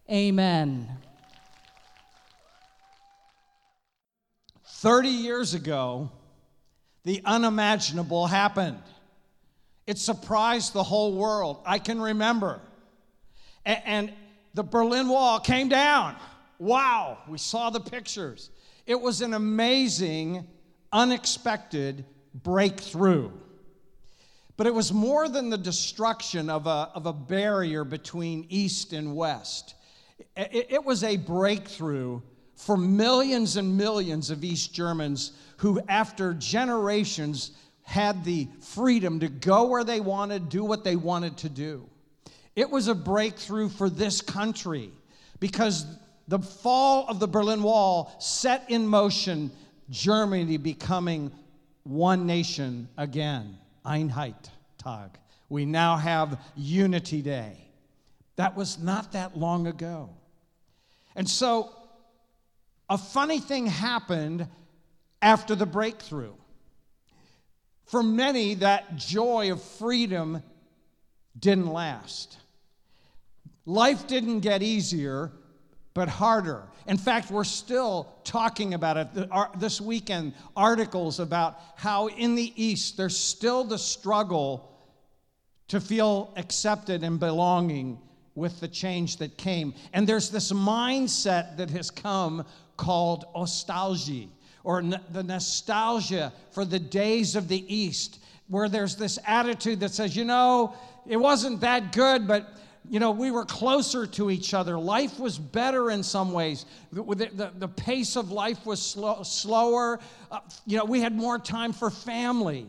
Amen. 0.09 0.87
30 4.69 5.09
years 5.09 5.53
ago, 5.53 6.11
the 7.03 7.21
unimaginable 7.25 8.27
happened. 8.27 8.81
It 9.87 9.97
surprised 9.97 10.73
the 10.73 10.83
whole 10.83 11.13
world. 11.13 11.61
I 11.65 11.79
can 11.79 12.01
remember. 12.01 12.61
And, 13.65 14.13
the 14.55 14.63
Berlin 14.63 15.07
Wall 15.07 15.39
came 15.39 15.69
down. 15.69 16.15
Wow, 16.57 17.19
we 17.27 17.37
saw 17.37 17.69
the 17.69 17.79
pictures. 17.79 18.49
It 18.87 18.99
was 18.99 19.21
an 19.21 19.35
amazing, 19.35 20.47
unexpected 20.91 22.03
breakthrough. 22.33 23.31
But 24.57 24.67
it 24.67 24.73
was 24.73 24.91
more 24.91 25.29
than 25.29 25.49
the 25.49 25.57
destruction 25.57 26.49
of 26.49 26.65
a, 26.65 26.91
of 26.95 27.05
a 27.05 27.13
barrier 27.13 27.83
between 27.83 28.47
East 28.49 28.91
and 28.91 29.15
West. 29.15 29.75
It, 30.35 30.67
it 30.71 30.83
was 30.83 31.03
a 31.03 31.15
breakthrough 31.15 32.21
for 32.59 32.75
millions 32.75 33.55
and 33.55 33.77
millions 33.77 34.29
of 34.29 34.43
East 34.43 34.73
Germans 34.73 35.31
who, 35.57 35.79
after 35.87 36.33
generations, 36.33 37.51
had 37.83 38.25
the 38.25 38.49
freedom 38.59 39.21
to 39.21 39.29
go 39.29 39.67
where 39.67 39.85
they 39.85 40.01
wanted, 40.01 40.49
do 40.49 40.65
what 40.65 40.83
they 40.83 40.97
wanted 40.97 41.37
to 41.37 41.47
do. 41.47 41.89
It 42.57 42.69
was 42.69 42.89
a 42.89 42.93
breakthrough 42.93 43.69
for 43.69 43.89
this 43.89 44.19
country 44.19 44.91
because 45.39 45.85
the 46.27 46.39
fall 46.39 47.05
of 47.07 47.21
the 47.21 47.29
Berlin 47.29 47.63
Wall 47.63 48.13
set 48.19 48.69
in 48.69 48.85
motion 48.85 49.51
Germany 49.89 50.57
becoming 50.57 51.31
one 51.83 52.25
nation 52.25 52.89
again. 52.97 53.57
Einheit 53.85 54.49
Tag. 54.77 55.11
We 55.47 55.65
now 55.65 55.95
have 55.95 56.37
Unity 56.57 57.21
Day. 57.21 57.69
That 58.35 58.57
was 58.57 58.79
not 58.79 59.13
that 59.13 59.37
long 59.37 59.65
ago. 59.65 60.09
And 61.15 61.27
so 61.27 61.73
a 62.89 62.97
funny 62.97 63.39
thing 63.39 63.67
happened 63.67 64.47
after 65.21 65.55
the 65.55 65.65
breakthrough. 65.65 66.33
For 67.85 68.03
many, 68.03 68.55
that 68.55 68.95
joy 68.95 69.51
of 69.51 69.61
freedom 69.61 70.43
didn't 71.37 71.71
last. 71.71 72.37
Life 73.65 74.07
didn't 74.07 74.39
get 74.39 74.63
easier, 74.63 75.31
but 75.93 76.07
harder. 76.07 76.63
In 76.87 76.97
fact, 76.97 77.29
we're 77.29 77.43
still 77.43 78.07
talking 78.23 78.73
about 78.73 78.97
it 78.97 79.29
this 79.59 79.79
weekend, 79.79 80.33
articles 80.55 81.19
about 81.19 81.59
how 81.75 82.07
in 82.07 82.35
the 82.35 82.53
East 82.55 82.97
there's 82.97 83.17
still 83.17 83.63
the 83.63 83.77
struggle 83.77 84.71
to 85.67 85.79
feel 85.79 86.33
accepted 86.35 87.03
and 87.03 87.19
belonging 87.19 87.99
with 88.33 88.59
the 88.59 88.67
change 88.67 89.17
that 89.17 89.37
came. 89.37 89.73
And 89.93 90.07
there's 90.07 90.29
this 90.31 90.51
mindset 90.51 91.57
that 91.57 91.69
has 91.71 91.91
come 91.91 92.45
called 92.79 93.25
nostalgia, 93.35 94.25
or 94.63 94.81
the 94.81 95.21
nostalgia 95.21 96.31
for 96.51 96.63
the 96.63 96.79
days 96.79 97.35
of 97.35 97.49
the 97.49 97.61
East, 97.73 98.19
where 98.47 98.69
there's 98.69 98.95
this 98.95 99.19
attitude 99.27 99.81
that 99.81 99.91
says, 99.91 100.15
you 100.15 100.23
know, 100.23 100.73
it 101.05 101.17
wasn't 101.17 101.59
that 101.59 101.91
good, 101.91 102.25
but 102.25 102.55
you 102.89 103.01
know, 103.01 103.11
we 103.11 103.31
were 103.31 103.43
closer 103.43 104.07
to 104.07 104.31
each 104.31 104.53
other. 104.53 104.79
Life 104.79 105.19
was 105.19 105.37
better 105.37 105.91
in 105.91 106.01
some 106.01 106.31
ways. 106.31 106.65
The, 106.93 107.03
the, 107.03 107.51
the 107.59 107.67
pace 107.67 108.15
of 108.15 108.31
life 108.31 108.65
was 108.65 108.81
slow, 108.81 109.21
slower. 109.23 109.99
Uh, 110.31 110.39
you 110.65 110.77
know, 110.77 110.85
we 110.85 111.01
had 111.01 111.13
more 111.13 111.37
time 111.37 111.73
for 111.73 111.91
family. 111.91 112.65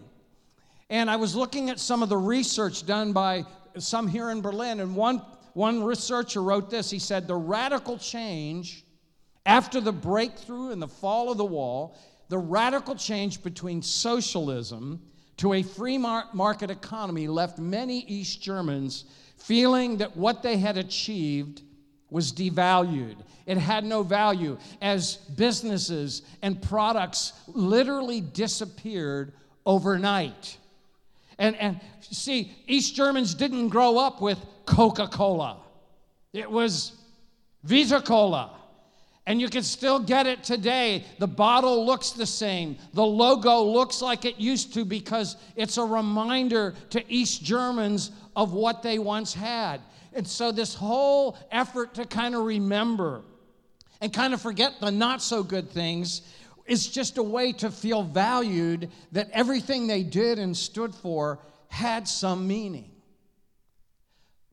And 0.90 1.08
I 1.08 1.16
was 1.16 1.36
looking 1.36 1.70
at 1.70 1.78
some 1.78 2.02
of 2.02 2.08
the 2.08 2.18
research 2.18 2.84
done 2.84 3.12
by 3.12 3.44
some 3.78 4.08
here 4.08 4.30
in 4.30 4.40
Berlin, 4.40 4.80
and 4.80 4.96
one, 4.96 5.22
one 5.54 5.84
researcher 5.84 6.42
wrote 6.42 6.68
this. 6.68 6.90
He 6.90 6.98
said, 6.98 7.28
The 7.28 7.36
radical 7.36 7.96
change 7.96 8.84
after 9.46 9.80
the 9.80 9.92
breakthrough 9.92 10.70
and 10.70 10.80
the 10.80 10.88
fall 10.88 11.30
of 11.30 11.38
the 11.38 11.44
wall, 11.44 11.96
the 12.28 12.38
radical 12.38 12.94
change 12.94 13.42
between 13.42 13.82
socialism 13.82 15.00
to 15.38 15.54
a 15.54 15.62
free 15.62 15.98
market 15.98 16.70
economy 16.70 17.26
left 17.26 17.58
many 17.58 18.00
East 18.00 18.42
Germans 18.42 19.04
feeling 19.38 19.96
that 19.96 20.16
what 20.16 20.42
they 20.42 20.58
had 20.58 20.76
achieved 20.76 21.62
was 22.10 22.32
devalued. 22.32 23.16
It 23.46 23.56
had 23.56 23.84
no 23.84 24.02
value 24.02 24.58
as 24.82 25.16
businesses 25.16 26.22
and 26.42 26.60
products 26.60 27.32
literally 27.48 28.20
disappeared 28.20 29.32
overnight. 29.64 30.58
And, 31.38 31.56
and 31.56 31.80
see, 32.02 32.52
East 32.66 32.94
Germans 32.94 33.34
didn't 33.34 33.68
grow 33.68 33.98
up 33.98 34.20
with 34.20 34.38
Coca 34.66 35.08
Cola, 35.08 35.56
it 36.32 36.50
was 36.50 36.92
Vita 37.64 38.00
Cola. 38.00 38.59
And 39.30 39.40
you 39.40 39.48
can 39.48 39.62
still 39.62 40.00
get 40.00 40.26
it 40.26 40.42
today. 40.42 41.04
The 41.20 41.28
bottle 41.28 41.86
looks 41.86 42.10
the 42.10 42.26
same. 42.26 42.76
The 42.94 43.06
logo 43.06 43.62
looks 43.62 44.02
like 44.02 44.24
it 44.24 44.40
used 44.40 44.74
to 44.74 44.84
because 44.84 45.36
it's 45.54 45.76
a 45.76 45.84
reminder 45.84 46.74
to 46.90 47.04
East 47.08 47.44
Germans 47.44 48.10
of 48.34 48.52
what 48.52 48.82
they 48.82 48.98
once 48.98 49.32
had. 49.32 49.82
And 50.14 50.26
so, 50.26 50.50
this 50.50 50.74
whole 50.74 51.38
effort 51.52 51.94
to 51.94 52.06
kind 52.06 52.34
of 52.34 52.42
remember 52.42 53.22
and 54.00 54.12
kind 54.12 54.34
of 54.34 54.42
forget 54.42 54.80
the 54.80 54.90
not 54.90 55.22
so 55.22 55.44
good 55.44 55.70
things 55.70 56.22
is 56.66 56.88
just 56.88 57.16
a 57.16 57.22
way 57.22 57.52
to 57.52 57.70
feel 57.70 58.02
valued 58.02 58.90
that 59.12 59.30
everything 59.32 59.86
they 59.86 60.02
did 60.02 60.40
and 60.40 60.56
stood 60.56 60.92
for 60.92 61.38
had 61.68 62.08
some 62.08 62.48
meaning. 62.48 62.90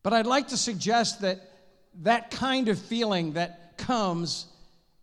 But 0.03 0.13
I'd 0.13 0.27
like 0.27 0.49
to 0.49 0.57
suggest 0.57 1.21
that 1.21 1.41
that 2.03 2.29
kind 2.29 2.69
of 2.69 2.77
feeling 2.77 3.33
that 3.33 3.79
comes 3.79 4.45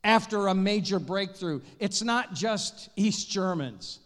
after 0.04 0.49
a 0.49 0.54
major 0.54 0.99
breakthrough. 0.99 1.61
It's 1.80 2.02
not 2.02 2.34
just 2.34 2.90
East 2.94 3.30
Germans, 3.30 3.99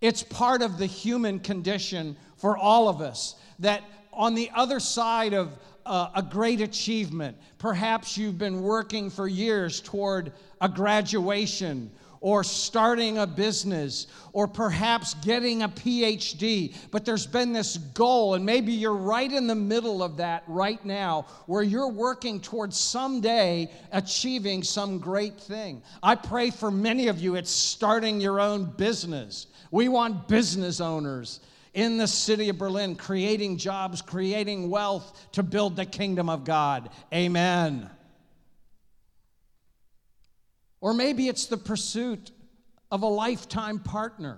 it's 0.00 0.22
part 0.22 0.60
of 0.60 0.76
the 0.76 0.86
human 0.86 1.40
condition 1.40 2.16
for 2.36 2.58
all 2.58 2.88
of 2.88 3.00
us 3.00 3.36
that 3.60 3.82
on 4.12 4.34
the 4.34 4.50
other 4.54 4.80
side 4.80 5.32
of 5.32 5.56
uh, 5.86 6.08
a 6.14 6.22
great 6.22 6.60
achievement, 6.60 7.36
perhaps 7.58 8.18
you've 8.18 8.38
been 8.38 8.62
working 8.62 9.10
for 9.10 9.28
years 9.28 9.80
toward 9.80 10.32
a 10.60 10.68
graduation 10.68 11.90
or 12.24 12.42
starting 12.42 13.18
a 13.18 13.26
business 13.26 14.06
or 14.32 14.48
perhaps 14.48 15.12
getting 15.12 15.62
a 15.62 15.68
PhD. 15.68 16.74
But 16.90 17.04
there's 17.04 17.26
been 17.26 17.52
this 17.52 17.76
goal, 17.76 18.32
and 18.32 18.46
maybe 18.46 18.72
you're 18.72 18.94
right 18.94 19.30
in 19.30 19.46
the 19.46 19.54
middle 19.54 20.02
of 20.02 20.16
that 20.16 20.42
right 20.46 20.82
now 20.86 21.26
where 21.44 21.62
you're 21.62 21.90
working 21.90 22.40
towards 22.40 22.78
someday 22.78 23.70
achieving 23.92 24.62
some 24.62 24.98
great 25.00 25.38
thing. 25.38 25.82
I 26.02 26.14
pray 26.14 26.48
for 26.48 26.70
many 26.70 27.08
of 27.08 27.18
you, 27.18 27.34
it's 27.34 27.50
starting 27.50 28.22
your 28.22 28.40
own 28.40 28.72
business. 28.78 29.46
We 29.70 29.90
want 29.90 30.26
business 30.26 30.80
owners 30.80 31.40
in 31.74 31.98
the 31.98 32.08
city 32.08 32.48
of 32.48 32.56
Berlin, 32.56 32.96
creating 32.96 33.58
jobs, 33.58 34.00
creating 34.00 34.70
wealth 34.70 35.28
to 35.32 35.42
build 35.42 35.76
the 35.76 35.84
kingdom 35.84 36.30
of 36.30 36.44
God. 36.44 36.88
Amen. 37.12 37.90
Or 40.84 40.92
maybe 40.92 41.28
it's 41.28 41.46
the 41.46 41.56
pursuit 41.56 42.30
of 42.90 43.00
a 43.00 43.06
lifetime 43.06 43.78
partner. 43.78 44.36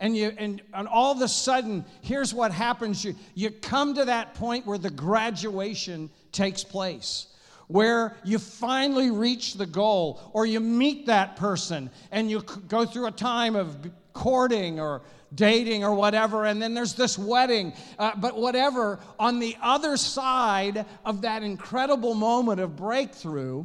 And, 0.00 0.16
you, 0.16 0.32
and, 0.36 0.60
and 0.74 0.88
all 0.88 1.12
of 1.12 1.22
a 1.22 1.28
sudden, 1.28 1.84
here's 2.00 2.34
what 2.34 2.50
happens 2.50 3.04
you, 3.04 3.14
you 3.36 3.50
come 3.50 3.94
to 3.94 4.04
that 4.06 4.34
point 4.34 4.66
where 4.66 4.76
the 4.76 4.90
graduation 4.90 6.10
takes 6.32 6.64
place, 6.64 7.28
where 7.68 8.16
you 8.24 8.40
finally 8.40 9.12
reach 9.12 9.54
the 9.54 9.64
goal 9.64 10.32
or 10.32 10.46
you 10.46 10.58
meet 10.58 11.06
that 11.06 11.36
person 11.36 11.90
and 12.10 12.28
you 12.28 12.42
go 12.66 12.84
through 12.84 13.06
a 13.06 13.12
time 13.12 13.54
of 13.54 13.88
courting 14.14 14.80
or 14.80 15.02
dating 15.36 15.84
or 15.84 15.94
whatever, 15.94 16.46
and 16.46 16.60
then 16.60 16.74
there's 16.74 16.94
this 16.94 17.16
wedding. 17.16 17.72
Uh, 18.00 18.10
but 18.16 18.36
whatever, 18.36 18.98
on 19.16 19.38
the 19.38 19.56
other 19.62 19.96
side 19.96 20.84
of 21.04 21.22
that 21.22 21.44
incredible 21.44 22.14
moment 22.14 22.58
of 22.58 22.74
breakthrough, 22.74 23.64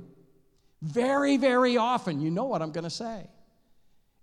very, 0.81 1.37
very 1.37 1.77
often, 1.77 2.19
you 2.19 2.29
know 2.29 2.45
what 2.45 2.61
I'm 2.61 2.71
going 2.71 2.83
to 2.83 2.89
say, 2.89 3.27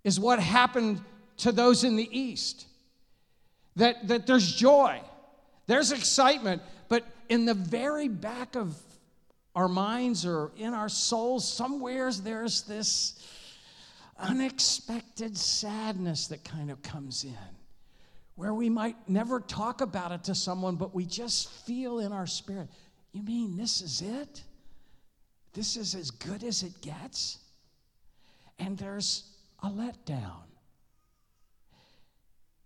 is 0.03 0.19
what 0.19 0.39
happened 0.39 1.01
to 1.37 1.51
those 1.51 1.83
in 1.83 1.95
the 1.95 2.17
East. 2.17 2.67
That, 3.75 4.07
that 4.07 4.25
there's 4.25 4.55
joy, 4.55 5.01
there's 5.67 5.91
excitement, 5.91 6.61
but 6.87 7.05
in 7.27 7.45
the 7.45 7.53
very 7.53 8.07
back 8.07 8.55
of 8.55 8.77
our 9.53 9.67
minds 9.67 10.25
or 10.25 10.51
in 10.55 10.73
our 10.73 10.87
souls, 10.87 11.51
somewheres 11.51 12.21
there's 12.21 12.61
this 12.63 13.19
unexpected 14.17 15.37
sadness 15.37 16.27
that 16.27 16.45
kind 16.45 16.71
of 16.71 16.81
comes 16.81 17.25
in 17.25 17.55
where 18.35 18.53
we 18.53 18.69
might 18.69 18.95
never 19.07 19.39
talk 19.39 19.81
about 19.81 20.11
it 20.11 20.23
to 20.25 20.35
someone, 20.35 20.75
but 20.75 20.93
we 20.93 21.05
just 21.05 21.49
feel 21.65 21.99
in 21.99 22.11
our 22.11 22.27
spirit, 22.27 22.67
you 23.13 23.23
mean 23.23 23.55
this 23.55 23.81
is 23.81 24.01
it? 24.01 24.43
This 25.55 25.77
is 25.77 25.95
as 25.95 26.11
good 26.11 26.43
as 26.43 26.63
it 26.63 26.81
gets? 26.81 27.39
And 28.59 28.77
there's 28.77 29.23
a 29.63 29.67
letdown. 29.67 30.43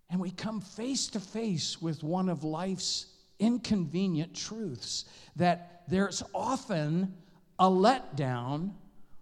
And 0.10 0.20
we 0.20 0.32
come 0.32 0.60
face 0.60 1.08
to 1.10 1.20
face 1.20 1.80
with 1.80 2.04
one 2.04 2.30
of 2.30 2.44
life's 2.44 3.06
inconvenient 3.38 4.36
truths 4.36 5.06
that 5.36 5.84
there's 5.88 6.24
often 6.34 7.14
a 7.60 7.70
letdown 7.70 8.72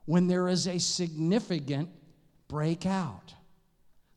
when 0.06 0.28
there 0.28 0.48
is 0.48 0.68
a 0.68 0.80
significant 0.80 1.90
breakout. 2.48 3.34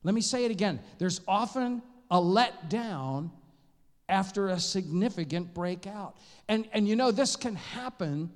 Let 0.05 0.15
me 0.15 0.21
say 0.21 0.45
it 0.45 0.53
again. 0.53 0.79
There's 0.99 1.21
often 1.27 1.83
a 2.09 2.19
letdown 2.21 3.33
after 4.09 4.49
a 4.49 4.61
significant 4.61 5.53
breakout. 5.55 6.17
And, 6.49 6.69
and 6.73 6.87
you 6.87 6.95
know, 6.95 7.11
this 7.11 7.35
can 7.35 7.57
happen 7.57 8.31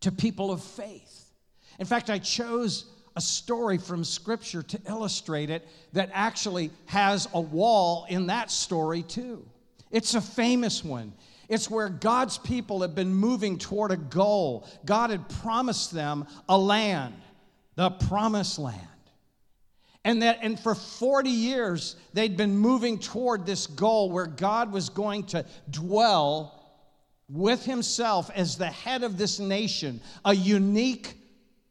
to 0.00 0.12
people 0.12 0.50
of 0.50 0.62
faith. 0.62 1.30
In 1.78 1.86
fact, 1.86 2.10
I 2.10 2.18
chose 2.18 2.86
a 3.16 3.20
story 3.20 3.78
from 3.78 4.04
Scripture 4.04 4.62
to 4.62 4.80
illustrate 4.88 5.50
it 5.50 5.66
that 5.92 6.10
actually 6.12 6.70
has 6.86 7.28
a 7.32 7.40
wall 7.40 8.06
in 8.08 8.26
that 8.26 8.50
story, 8.50 9.02
too. 9.02 9.46
It's 9.90 10.14
a 10.14 10.20
famous 10.20 10.84
one. 10.84 11.12
It's 11.48 11.70
where 11.70 11.88
God's 11.88 12.38
people 12.38 12.82
have 12.82 12.94
been 12.94 13.14
moving 13.14 13.58
toward 13.58 13.92
a 13.92 13.96
goal. 13.96 14.68
God 14.84 15.10
had 15.10 15.28
promised 15.28 15.92
them 15.92 16.26
a 16.48 16.58
land, 16.58 17.14
the 17.76 17.90
promised 17.90 18.58
land. 18.58 18.80
And 20.04 20.22
that 20.22 20.38
and 20.42 20.58
for 20.58 20.74
40 20.74 21.30
years 21.30 21.96
they'd 22.12 22.36
been 22.36 22.56
moving 22.56 22.98
toward 22.98 23.44
this 23.44 23.66
goal 23.66 24.10
where 24.10 24.26
God 24.26 24.72
was 24.72 24.88
going 24.88 25.24
to 25.26 25.44
dwell 25.70 26.55
with 27.28 27.64
himself 27.64 28.30
as 28.34 28.56
the 28.56 28.66
head 28.66 29.02
of 29.02 29.18
this 29.18 29.38
nation, 29.38 30.00
a 30.24 30.34
unique 30.34 31.14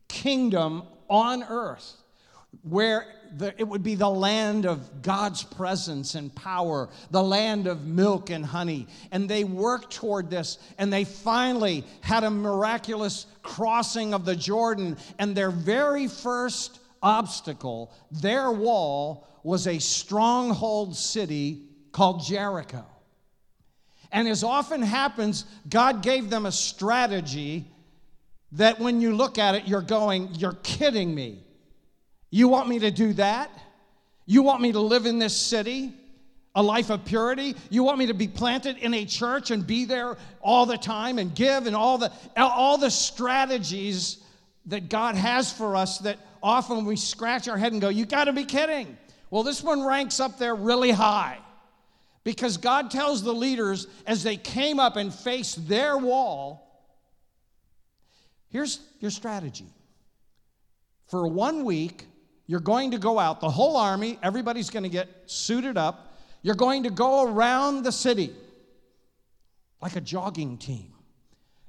kingdom 0.07 0.83
on 1.09 1.43
earth 1.43 2.01
where 2.63 3.05
the, 3.38 3.53
it 3.59 3.67
would 3.67 3.83
be 3.83 3.95
the 3.95 4.09
land 4.09 4.65
of 4.65 5.01
God's 5.01 5.43
presence 5.43 6.15
and 6.15 6.33
power, 6.33 6.89
the 7.12 7.21
land 7.21 7.67
of 7.67 7.85
milk 7.85 8.29
and 8.29 8.45
honey. 8.45 8.88
And 9.12 9.29
they 9.29 9.43
worked 9.43 9.93
toward 9.93 10.29
this, 10.29 10.57
and 10.77 10.91
they 10.91 11.03
finally 11.03 11.83
had 12.01 12.24
a 12.24 12.31
miraculous 12.31 13.25
crossing 13.43 14.13
of 14.13 14.25
the 14.25 14.35
Jordan. 14.35 14.97
And 15.19 15.35
their 15.35 15.51
very 15.51 16.07
first 16.07 16.79
obstacle, 17.03 17.93
their 18.09 18.51
wall, 18.51 19.27
was 19.43 19.68
a 19.68 19.79
stronghold 19.79 20.96
city 20.96 21.63
called 21.91 22.24
Jericho. 22.24 22.85
And 24.11 24.27
as 24.27 24.44
often 24.44 24.81
happens, 24.81 25.46
God 25.70 26.01
gave 26.01 26.29
them 26.29 26.46
a 26.46 26.51
strategy 26.51 27.65
that 28.53 28.79
when 28.79 29.01
you 29.01 29.15
look 29.15 29.37
at 29.37 29.55
it, 29.55 29.68
you're 29.68 29.81
going, 29.81 30.29
You're 30.35 30.57
kidding 30.63 31.13
me. 31.13 31.44
You 32.29 32.48
want 32.48 32.68
me 32.68 32.79
to 32.79 32.91
do 32.91 33.13
that? 33.13 33.50
You 34.25 34.41
want 34.41 34.61
me 34.61 34.72
to 34.72 34.79
live 34.79 35.05
in 35.05 35.20
this 35.20 35.35
city? 35.35 35.94
A 36.55 36.63
life 36.63 36.89
of 36.89 37.03
purity? 37.03 37.55
You 37.70 37.83
want 37.83 37.98
me 37.98 38.07
to 38.07 38.13
be 38.13 38.27
planted 38.27 38.77
in 38.77 38.94
a 38.94 39.05
church 39.05 39.51
and 39.51 39.68
be 39.68 39.85
there 39.85 40.18
all 40.41 40.65
the 40.65 40.77
time 40.77 41.20
and 41.20 41.35
give 41.35 41.68
and 41.68 41.75
all 41.75 41.98
the 41.98 42.11
all 42.37 42.77
the 42.77 42.89
strategies 42.89 44.18
that 44.68 44.89
God 44.89 45.15
has 45.15 45.51
for 45.51 45.75
us 45.75 46.00
that 46.00 46.18
often 46.41 46.85
we 46.85 46.96
scratch 46.96 47.48
our 47.48 47.57
head 47.57 47.74
and 47.74 47.81
go, 47.81 47.89
You 47.89 48.05
got 48.05 48.25
to 48.25 48.33
be 48.33 48.46
kidding. 48.46 48.98
Well, 49.29 49.44
this 49.44 49.61
one 49.61 49.83
ranks 49.83 50.20
up 50.20 50.37
there 50.37 50.55
really 50.55 50.91
high 50.91 51.39
because 52.25 52.57
God 52.57 52.92
tells 52.92 53.24
the 53.24 53.31
leaders 53.31 53.88
as 54.05 54.24
they 54.24 54.35
came 54.35 54.79
up 54.79 54.98
and 54.98 55.14
faced 55.14 55.70
their 55.70 55.98
wall, 55.98 56.83
here's 58.50 58.79
your 59.00 59.11
strategy. 59.11 59.72
For 61.07 61.27
one 61.27 61.64
week, 61.64 62.07
you're 62.48 62.59
going 62.59 62.92
to 62.92 62.98
go 62.98 63.20
out, 63.20 63.40
the 63.40 63.50
whole 63.50 63.77
army, 63.77 64.20
everybody's 64.22 64.72
going 64.72 64.83
to 64.83 64.90
get 64.90 65.07
suited 65.27 65.77
up. 65.77 66.14
You're 66.42 66.55
going 66.55 66.83
to 66.83 66.90
go 66.90 67.31
around 67.31 67.83
the 67.83 67.92
city 67.92 68.33
like 69.81 69.96
a 69.96 70.01
jogging 70.01 70.57
team. 70.57 70.94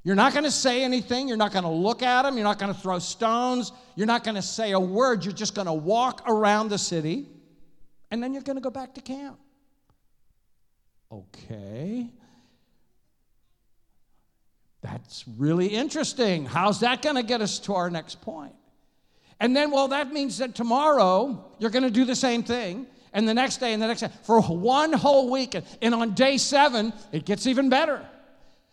You're 0.04 0.14
not 0.14 0.32
going 0.32 0.44
to 0.44 0.50
say 0.50 0.84
anything. 0.84 1.28
You're 1.28 1.36
not 1.36 1.52
going 1.52 1.64
to 1.64 1.70
look 1.70 2.02
at 2.02 2.22
them. 2.22 2.36
You're 2.36 2.44
not 2.44 2.58
going 2.58 2.72
to 2.72 2.80
throw 2.80 2.98
stones. 2.98 3.72
You're 3.94 4.06
not 4.06 4.24
going 4.24 4.36
to 4.36 4.42
say 4.42 4.72
a 4.72 4.80
word. 4.80 5.24
You're 5.24 5.34
just 5.34 5.54
going 5.54 5.66
to 5.66 5.72
walk 5.72 6.22
around 6.26 6.68
the 6.68 6.78
city 6.78 7.26
and 8.10 8.22
then 8.22 8.32
you're 8.32 8.42
going 8.42 8.56
to 8.56 8.62
go 8.62 8.70
back 8.70 8.94
to 8.94 9.00
camp. 9.02 9.38
Okay. 11.10 12.08
That's 14.82 15.24
really 15.36 15.66
interesting. 15.66 16.46
How's 16.46 16.80
that 16.80 17.02
going 17.02 17.16
to 17.16 17.22
get 17.22 17.40
us 17.40 17.58
to 17.60 17.74
our 17.74 17.90
next 17.90 18.20
point? 18.20 18.54
And 19.40 19.54
then, 19.54 19.70
well, 19.70 19.88
that 19.88 20.12
means 20.12 20.38
that 20.38 20.54
tomorrow 20.54 21.44
you're 21.58 21.70
going 21.70 21.82
to 21.82 21.90
do 21.90 22.04
the 22.04 22.14
same 22.14 22.42
thing, 22.42 22.86
and 23.12 23.28
the 23.28 23.34
next 23.34 23.58
day, 23.58 23.72
and 23.72 23.82
the 23.82 23.86
next 23.86 24.00
day, 24.00 24.10
for 24.22 24.40
one 24.40 24.92
whole 24.92 25.30
week. 25.30 25.56
And 25.82 25.94
on 25.94 26.14
day 26.14 26.38
seven, 26.38 26.92
it 27.12 27.24
gets 27.24 27.46
even 27.46 27.68
better. 27.68 28.04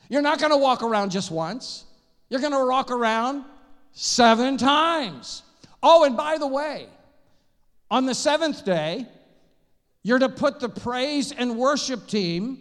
You're 0.10 0.22
not 0.22 0.39
going 0.39 0.52
to 0.52 0.58
walk 0.58 0.84
around 0.84 1.12
just 1.12 1.32
once, 1.32 1.86
you're 2.30 2.41
going 2.41 2.54
to 2.54 2.65
walk 2.65 2.91
around 2.91 3.46
seven 3.91 4.58
times. 4.58 5.43
Oh, 5.82 6.04
and 6.04 6.15
by 6.15 6.38
the 6.38 6.48
way, 6.48 6.88
on 7.91 8.06
the 8.06 8.15
seventh 8.15 8.63
day, 8.63 9.08
you're 10.04 10.20
to 10.20 10.30
put 10.30 10.60
the 10.60 10.70
praise 10.70 11.32
and 11.32 11.58
worship 11.58 12.08
team, 12.08 12.60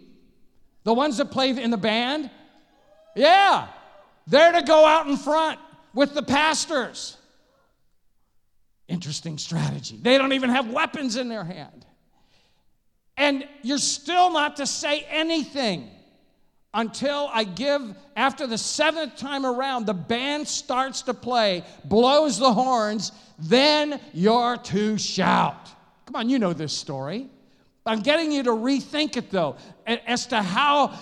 the 0.83 0.93
ones 0.93 1.17
that 1.17 1.31
play 1.31 1.49
in 1.49 1.71
the 1.71 1.77
band, 1.77 2.31
yeah, 3.15 3.67
they're 4.27 4.53
to 4.53 4.63
go 4.63 4.85
out 4.85 5.07
in 5.07 5.17
front 5.17 5.59
with 5.93 6.13
the 6.13 6.23
pastors. 6.23 7.17
Interesting 8.87 9.37
strategy. 9.37 9.97
They 10.01 10.17
don't 10.17 10.33
even 10.33 10.49
have 10.49 10.69
weapons 10.69 11.15
in 11.15 11.29
their 11.29 11.43
hand. 11.43 11.85
And 13.17 13.47
you're 13.61 13.77
still 13.77 14.31
not 14.31 14.57
to 14.57 14.65
say 14.65 15.05
anything 15.09 15.89
until 16.73 17.29
I 17.31 17.43
give, 17.43 17.95
after 18.15 18.47
the 18.47 18.57
seventh 18.57 19.17
time 19.17 19.45
around, 19.45 19.85
the 19.85 19.93
band 19.93 20.47
starts 20.47 21.03
to 21.03 21.13
play, 21.13 21.63
blows 21.85 22.39
the 22.39 22.51
horns, 22.51 23.11
then 23.37 24.01
you're 24.13 24.57
to 24.57 24.97
shout. 24.97 25.69
Come 26.13 26.19
on, 26.19 26.29
you 26.29 26.37
know 26.37 26.53
this 26.53 26.73
story. 26.77 27.27
I'm 27.87 28.01
getting 28.01 28.31
you 28.31 28.43
to 28.43 28.51
rethink 28.51 29.17
it 29.17 29.31
though, 29.31 29.55
as 29.87 30.27
to 30.27 30.43
how 30.43 30.95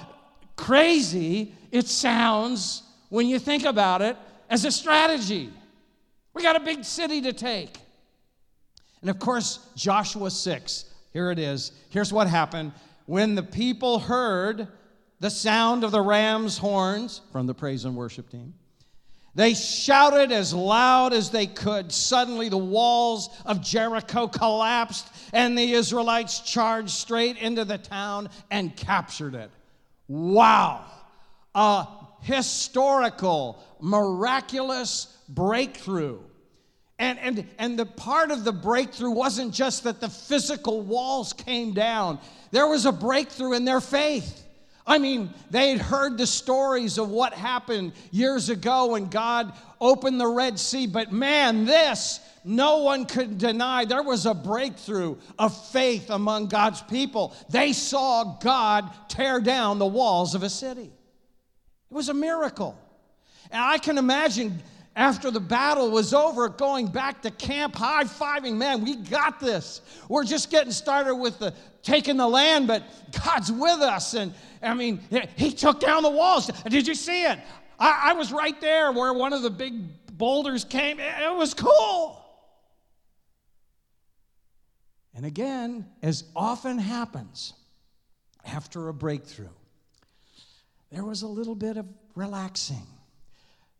crazy 0.56 1.54
it 1.70 1.88
sounds 1.88 2.84
when 3.10 3.28
you 3.28 3.38
think 3.38 3.66
about 3.66 4.02
it 4.02 4.16
as 4.50 4.64
a 4.64 4.72
strategy. 4.72 5.50
We 6.34 6.42
got 6.42 6.56
a 6.56 6.62
big 6.62 6.86
city 6.86 7.20
to 7.24 7.34
take. 7.34 7.78
And 9.02 9.10
of 9.10 9.20
course, 9.20 9.60
Joshua 9.76 10.32
6, 10.32 10.86
here 11.12 11.30
it 11.30 11.40
is. 11.40 11.74
Here's 11.90 12.14
what 12.14 12.28
happened. 12.28 12.72
When 13.06 13.36
the 13.36 13.44
people 13.44 14.00
heard 14.00 14.70
the 15.20 15.30
sound 15.30 15.84
of 15.84 15.92
the 15.92 16.02
ram's 16.02 16.58
horns 16.58 17.20
from 17.34 17.48
the 17.48 17.54
praise 17.54 17.84
and 17.84 17.98
worship 17.98 18.30
team, 18.30 18.54
they 19.34 19.54
shouted 19.54 20.32
as 20.32 20.54
loud 20.54 21.14
as 21.14 21.30
they 21.30 21.48
could. 21.48 21.92
Suddenly, 21.92 22.50
the 22.50 22.58
walls 22.58 23.30
of 23.46 23.62
Jericho 23.62 24.28
collapsed, 24.28 25.08
and 25.32 25.58
the 25.58 25.74
Israelites 25.74 26.42
charged 26.42 26.90
straight 26.90 27.38
into 27.38 27.64
the 27.64 27.78
town 27.78 28.30
and 28.50 28.76
captured 28.76 29.36
it. 29.36 29.50
Wow! 30.08 30.84
A 31.56 31.88
historical, 32.22 33.64
miraculous 33.80 35.18
breakthrough. 35.30 36.20
And, 37.00 37.18
and, 37.20 37.48
and 37.58 37.80
the 37.80 37.86
part 37.86 38.32
of 38.32 38.44
the 38.44 38.52
breakthrough 38.52 39.12
wasn't 39.12 39.54
just 39.54 39.86
that 39.86 40.02
the 40.02 40.10
physical 40.10 40.82
walls 40.82 41.34
came 41.34 41.74
down, 41.74 42.20
there 42.52 42.68
was 42.68 42.86
a 42.86 42.92
breakthrough 42.92 43.54
in 43.54 43.66
their 43.66 43.82
faith 43.82 44.44
I 44.86 44.98
mean, 44.98 45.34
they'd 45.50 45.80
heard 45.80 46.18
the 46.18 46.28
stories 46.28 46.98
of 46.98 47.10
what 47.10 47.34
happened 47.34 47.94
years 48.12 48.50
ago 48.50 48.88
when 48.88 49.08
God 49.08 49.54
opened 49.80 50.20
the 50.20 50.28
Red 50.28 50.60
Sea, 50.60 50.88
but 50.88 51.12
man, 51.12 51.66
this, 51.66 52.20
no 52.44 52.78
one 52.78 53.06
could 53.06 53.38
deny 53.38 53.86
there 53.86 54.04
was 54.04 54.26
a 54.26 54.34
breakthrough 54.34 55.18
of 55.38 55.56
faith 55.70 56.10
among 56.10 56.48
God's 56.48 56.82
people. 56.82 57.36
They 57.50 57.74
saw 57.74 58.38
God 58.40 58.90
tear 59.08 59.40
down 59.40 59.80
the 59.80 59.86
walls 59.86 60.34
of 60.34 60.44
a 60.44 60.50
city. 60.50 60.92
It 61.92 61.94
was 61.94 62.10
a 62.10 62.14
miracle. 62.14 62.78
And 63.52 63.62
I 63.62 63.78
can 63.78 63.98
imagine 63.98 64.62
after 64.96 65.32
the 65.32 65.40
battle 65.40 65.90
was 65.90 66.14
over, 66.14 66.50
going 66.50 66.88
back 66.88 67.22
to 67.22 67.32
camp, 67.32 67.76
high 67.76 68.04
fiving, 68.04 68.58
man, 68.58 68.84
we 68.84 68.98
got 68.98 69.40
this. 69.40 69.82
We're 70.10 70.26
just 70.26 70.50
getting 70.50 70.72
started 70.72 71.16
with 71.16 71.40
the 71.40 71.54
taking 71.82 72.18
the 72.18 72.28
land, 72.28 72.68
but 72.68 72.84
God's 73.24 73.52
with 73.52 73.80
us. 73.80 74.14
And 74.14 74.34
I 74.62 74.74
mean, 74.74 75.00
He 75.36 75.52
took 75.52 75.80
down 75.80 76.04
the 76.04 76.10
walls. 76.10 76.48
Did 76.68 76.88
you 76.88 76.96
see 76.96 77.24
it? 77.24 77.40
I, 77.80 78.10
I 78.12 78.14
was 78.14 78.32
right 78.32 78.60
there 78.60 78.92
where 78.92 79.14
one 79.14 79.34
of 79.34 79.42
the 79.42 79.50
big 79.50 80.08
boulders 80.18 80.66
came. 80.66 81.00
It 81.00 81.36
was 81.36 81.54
cool. 81.54 82.18
And 85.16 85.26
again, 85.26 85.86
as 86.02 86.26
often 86.36 86.78
happens 86.78 87.54
after 88.46 88.90
a 88.90 88.94
breakthrough, 88.94 89.50
there 90.92 91.06
was 91.06 91.22
a 91.22 91.28
little 91.28 91.56
bit 91.56 91.78
of 91.78 91.86
relaxing 92.16 92.86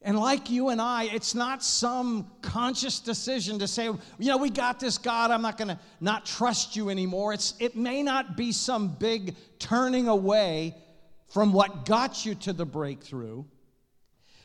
and 0.04 0.18
like 0.18 0.50
you 0.50 0.70
and 0.70 0.82
I, 0.82 1.04
it's 1.04 1.36
not 1.36 1.64
some 1.64 2.32
conscious 2.42 3.00
decision 3.00 3.60
to 3.60 3.68
say, 3.68 3.86
you 3.86 4.00
know, 4.20 4.38
we 4.38 4.50
got 4.50 4.80
this, 4.80 4.98
God, 4.98 5.30
I'm 5.30 5.44
not 5.44 5.58
going 5.58 5.68
to 5.68 5.80
not 6.00 6.26
trust 6.26 6.76
you 6.76 6.90
anymore. 6.90 7.34
It's, 7.34 7.54
it 7.60 7.76
may 7.76 8.02
not 8.02 8.36
be 8.36 8.52
some 8.52 8.96
big 8.96 9.36
turning 9.60 10.08
away 10.08 10.76
from 11.28 11.54
what 11.54 11.86
got 11.86 12.26
you 12.26 12.34
to 12.36 12.54
the 12.54 12.66
breakthrough. 12.66 13.44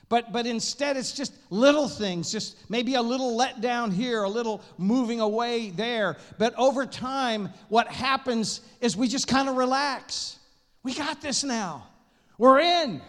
But, 0.08 0.30
but 0.30 0.46
instead, 0.46 0.96
it's 0.96 1.12
just 1.12 1.32
little 1.50 1.88
things, 1.88 2.30
just 2.30 2.70
maybe 2.70 2.94
a 2.94 3.02
little 3.02 3.36
letdown 3.36 3.92
here, 3.92 4.22
a 4.22 4.28
little 4.28 4.62
moving 4.76 5.20
away 5.20 5.70
there. 5.70 6.16
But 6.38 6.54
over 6.56 6.86
time, 6.86 7.48
what 7.70 7.88
happens 7.88 8.60
is 8.80 8.96
we 8.96 9.08
just 9.08 9.26
kind 9.26 9.48
of 9.48 9.56
relax. 9.56 10.38
We 10.82 10.94
got 10.94 11.22
this 11.22 11.42
now. 11.42 11.88
We're 12.38 12.60
in. 12.60 13.00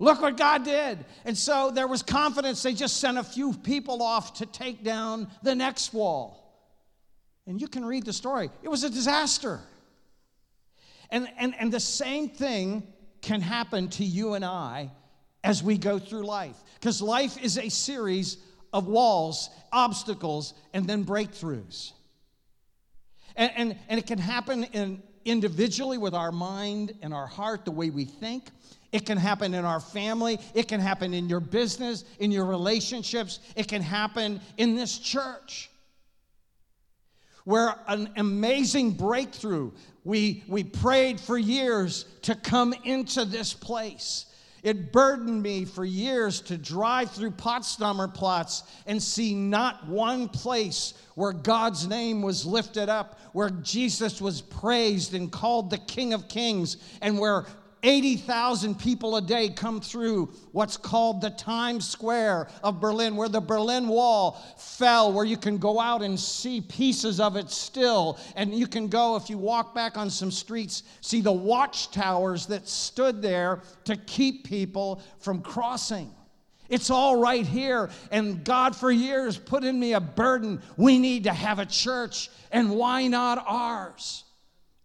Look 0.00 0.22
what 0.22 0.38
God 0.38 0.64
did. 0.64 1.04
And 1.26 1.36
so 1.36 1.70
there 1.70 1.86
was 1.86 2.02
confidence. 2.02 2.62
They 2.62 2.72
just 2.72 2.96
sent 2.96 3.18
a 3.18 3.22
few 3.22 3.52
people 3.52 4.02
off 4.02 4.34
to 4.38 4.46
take 4.46 4.82
down 4.82 5.28
the 5.42 5.54
next 5.54 5.92
wall. 5.92 6.38
And 7.46 7.60
you 7.60 7.68
can 7.68 7.84
read 7.84 8.06
the 8.06 8.12
story. 8.14 8.50
It 8.62 8.68
was 8.68 8.82
a 8.82 8.88
disaster. 8.88 9.60
And, 11.10 11.28
and, 11.38 11.54
and 11.58 11.70
the 11.70 11.80
same 11.80 12.30
thing 12.30 12.82
can 13.20 13.42
happen 13.42 13.88
to 13.88 14.04
you 14.04 14.32
and 14.32 14.44
I 14.44 14.90
as 15.44 15.62
we 15.62 15.76
go 15.76 15.98
through 15.98 16.24
life. 16.24 16.56
Because 16.74 17.02
life 17.02 17.42
is 17.42 17.58
a 17.58 17.68
series 17.68 18.38
of 18.72 18.86
walls, 18.86 19.50
obstacles, 19.70 20.54
and 20.72 20.86
then 20.86 21.04
breakthroughs. 21.04 21.92
And, 23.36 23.52
and, 23.54 23.76
and 23.90 23.98
it 23.98 24.06
can 24.06 24.18
happen 24.18 24.64
in, 24.64 25.02
individually 25.26 25.98
with 25.98 26.14
our 26.14 26.32
mind 26.32 26.94
and 27.02 27.12
our 27.12 27.26
heart, 27.26 27.66
the 27.66 27.70
way 27.70 27.90
we 27.90 28.06
think. 28.06 28.44
It 28.92 29.06
can 29.06 29.18
happen 29.18 29.54
in 29.54 29.64
our 29.64 29.80
family. 29.80 30.38
It 30.54 30.66
can 30.66 30.80
happen 30.80 31.14
in 31.14 31.28
your 31.28 31.40
business, 31.40 32.04
in 32.18 32.32
your 32.32 32.44
relationships. 32.44 33.38
It 33.54 33.68
can 33.68 33.82
happen 33.82 34.40
in 34.56 34.74
this 34.74 34.98
church. 34.98 35.70
Where 37.44 37.74
an 37.86 38.10
amazing 38.16 38.92
breakthrough, 38.92 39.70
we, 40.04 40.44
we 40.48 40.64
prayed 40.64 41.20
for 41.20 41.38
years 41.38 42.04
to 42.22 42.34
come 42.34 42.74
into 42.84 43.24
this 43.24 43.54
place. 43.54 44.26
It 44.62 44.92
burdened 44.92 45.42
me 45.42 45.64
for 45.64 45.84
years 45.84 46.42
to 46.42 46.58
drive 46.58 47.10
through 47.12 47.30
Potsdamer 47.30 48.12
Platz 48.12 48.62
and 48.86 49.02
see 49.02 49.34
not 49.34 49.88
one 49.88 50.28
place 50.28 50.92
where 51.14 51.32
God's 51.32 51.86
name 51.86 52.20
was 52.20 52.44
lifted 52.44 52.90
up, 52.90 53.18
where 53.32 53.50
Jesus 53.50 54.20
was 54.20 54.42
praised 54.42 55.14
and 55.14 55.32
called 55.32 55.70
the 55.70 55.78
King 55.78 56.12
of 56.12 56.28
Kings, 56.28 56.76
and 57.00 57.18
where 57.18 57.46
80,000 57.82 58.78
people 58.78 59.16
a 59.16 59.22
day 59.22 59.48
come 59.48 59.80
through 59.80 60.32
what's 60.52 60.76
called 60.76 61.20
the 61.20 61.30
Times 61.30 61.88
Square 61.88 62.48
of 62.62 62.80
Berlin, 62.80 63.16
where 63.16 63.28
the 63.28 63.40
Berlin 63.40 63.88
Wall 63.88 64.32
fell, 64.56 65.12
where 65.12 65.24
you 65.24 65.36
can 65.36 65.58
go 65.58 65.80
out 65.80 66.02
and 66.02 66.18
see 66.18 66.60
pieces 66.60 67.20
of 67.20 67.36
it 67.36 67.50
still. 67.50 68.18
And 68.36 68.54
you 68.54 68.66
can 68.66 68.88
go, 68.88 69.16
if 69.16 69.30
you 69.30 69.38
walk 69.38 69.74
back 69.74 69.96
on 69.96 70.10
some 70.10 70.30
streets, 70.30 70.82
see 71.00 71.20
the 71.20 71.32
watchtowers 71.32 72.46
that 72.46 72.68
stood 72.68 73.22
there 73.22 73.62
to 73.84 73.96
keep 73.96 74.44
people 74.44 75.02
from 75.18 75.42
crossing. 75.42 76.10
It's 76.68 76.88
all 76.88 77.20
right 77.20 77.46
here. 77.46 77.90
And 78.12 78.44
God, 78.44 78.76
for 78.76 78.92
years, 78.92 79.36
put 79.36 79.64
in 79.64 79.78
me 79.78 79.94
a 79.94 80.00
burden. 80.00 80.62
We 80.76 80.98
need 80.98 81.24
to 81.24 81.32
have 81.32 81.58
a 81.58 81.66
church, 81.66 82.30
and 82.52 82.70
why 82.70 83.08
not 83.08 83.44
ours? 83.46 84.24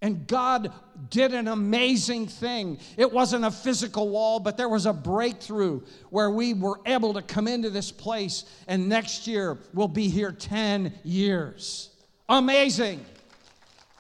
And 0.06 0.28
God 0.28 0.72
did 1.10 1.34
an 1.34 1.48
amazing 1.48 2.28
thing. 2.28 2.78
It 2.96 3.12
wasn't 3.12 3.44
a 3.44 3.50
physical 3.50 4.08
wall, 4.08 4.40
but 4.40 4.56
there 4.56 4.70
was 4.70 4.86
a 4.86 4.94
breakthrough 4.94 5.82
where 6.12 6.30
we 6.30 6.54
were 6.54 6.80
able 6.86 7.16
to 7.16 7.24
come 7.24 7.48
into 7.48 7.72
this 7.72 7.92
place. 7.92 8.46
And 8.68 8.88
next 8.88 9.26
year, 9.26 9.58
we'll 9.74 9.88
be 9.88 10.08
here 10.08 10.32
10 10.32 10.94
years. 11.04 11.90
Amazing. 12.30 13.04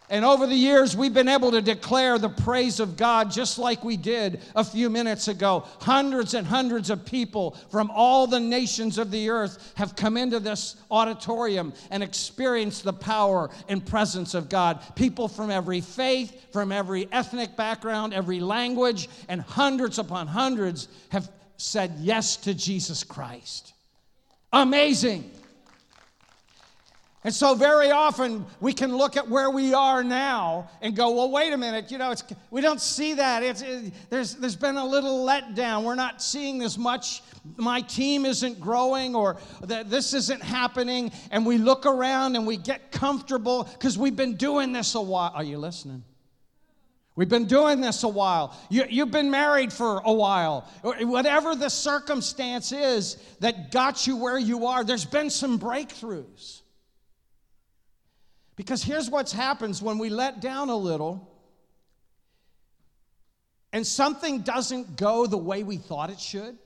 And 0.09 0.23
over 0.23 0.45
the 0.45 0.55
years, 0.55 0.95
we've 0.95 1.13
been 1.13 1.27
able 1.27 1.51
to 1.51 1.61
declare 1.61 2.19
the 2.19 2.29
praise 2.29 2.79
of 2.79 2.95
God 2.95 3.31
just 3.31 3.57
like 3.57 3.83
we 3.83 3.97
did 3.97 4.39
a 4.55 4.63
few 4.63 4.89
minutes 4.89 5.27
ago. 5.27 5.65
Hundreds 5.81 6.35
and 6.35 6.45
hundreds 6.45 6.91
of 6.91 7.05
people 7.05 7.51
from 7.71 7.89
all 7.89 8.27
the 8.27 8.39
nations 8.39 8.99
of 8.99 9.09
the 9.09 9.29
earth 9.29 9.73
have 9.75 9.95
come 9.95 10.15
into 10.15 10.39
this 10.39 10.75
auditorium 10.91 11.73
and 11.89 12.03
experienced 12.03 12.83
the 12.83 12.93
power 12.93 13.49
and 13.67 13.83
presence 13.83 14.35
of 14.35 14.47
God. 14.47 14.79
People 14.95 15.27
from 15.27 15.49
every 15.49 15.81
faith, 15.81 16.51
from 16.53 16.71
every 16.71 17.11
ethnic 17.11 17.55
background, 17.55 18.13
every 18.13 18.39
language, 18.39 19.09
and 19.27 19.41
hundreds 19.41 19.97
upon 19.97 20.27
hundreds 20.27 20.87
have 21.09 21.31
said 21.57 21.95
yes 21.99 22.37
to 22.37 22.53
Jesus 22.53 23.03
Christ. 23.03 23.73
Amazing. 24.53 25.31
And 27.25 27.33
so, 27.33 27.55
very 27.55 27.89
often, 27.89 28.45
we 28.59 28.71
can 28.71 28.95
look 28.95 29.17
at 29.17 29.27
where 29.27 29.49
we 29.49 29.73
are 29.73 30.03
now 30.03 30.69
and 30.79 30.95
go, 30.95 31.09
well, 31.09 31.31
wait 31.31 31.53
a 31.53 31.57
minute, 31.57 31.89
you 31.89 31.97
know, 31.97 32.11
it's, 32.11 32.23
we 32.51 32.61
don't 32.61 32.79
see 32.79 33.15
that. 33.15 33.41
It's, 33.41 33.63
it, 33.63 33.91
there's, 34.11 34.35
there's 34.35 34.55
been 34.55 34.77
a 34.77 34.85
little 34.85 35.25
letdown. 35.25 35.83
We're 35.83 35.95
not 35.95 36.21
seeing 36.21 36.61
as 36.61 36.77
much. 36.77 37.23
My 37.57 37.81
team 37.81 38.25
isn't 38.25 38.59
growing 38.59 39.15
or 39.15 39.37
that 39.61 39.89
this 39.89 40.13
isn't 40.13 40.43
happening. 40.43 41.11
And 41.31 41.47
we 41.47 41.57
look 41.57 41.87
around 41.87 42.35
and 42.35 42.45
we 42.45 42.57
get 42.57 42.91
comfortable 42.91 43.63
because 43.63 43.97
we've 43.97 44.15
been 44.15 44.35
doing 44.35 44.71
this 44.71 44.93
a 44.93 45.01
while. 45.01 45.31
Are 45.33 45.43
you 45.43 45.57
listening? 45.57 46.03
We've 47.15 47.27
been 47.27 47.47
doing 47.47 47.81
this 47.81 48.03
a 48.03 48.07
while. 48.07 48.55
You, 48.69 48.85
you've 48.87 49.09
been 49.09 49.31
married 49.31 49.73
for 49.73 49.99
a 50.05 50.13
while. 50.13 50.69
Whatever 50.83 51.55
the 51.55 51.69
circumstance 51.69 52.71
is 52.71 53.17
that 53.39 53.71
got 53.71 54.05
you 54.05 54.15
where 54.15 54.37
you 54.37 54.67
are, 54.67 54.83
there's 54.83 55.05
been 55.05 55.31
some 55.31 55.57
breakthroughs. 55.57 56.61
Because 58.55 58.83
here's 58.83 59.09
what 59.09 59.31
happens 59.31 59.81
when 59.81 59.97
we 59.97 60.09
let 60.09 60.39
down 60.39 60.69
a 60.69 60.75
little 60.75 61.31
and 63.73 63.85
something 63.85 64.39
doesn't 64.39 64.95
go 64.95 65.27
the 65.27 65.37
way 65.37 65.63
we 65.63 65.75
thought 65.75 66.09
it 66.09 66.19
should. 66.19 66.57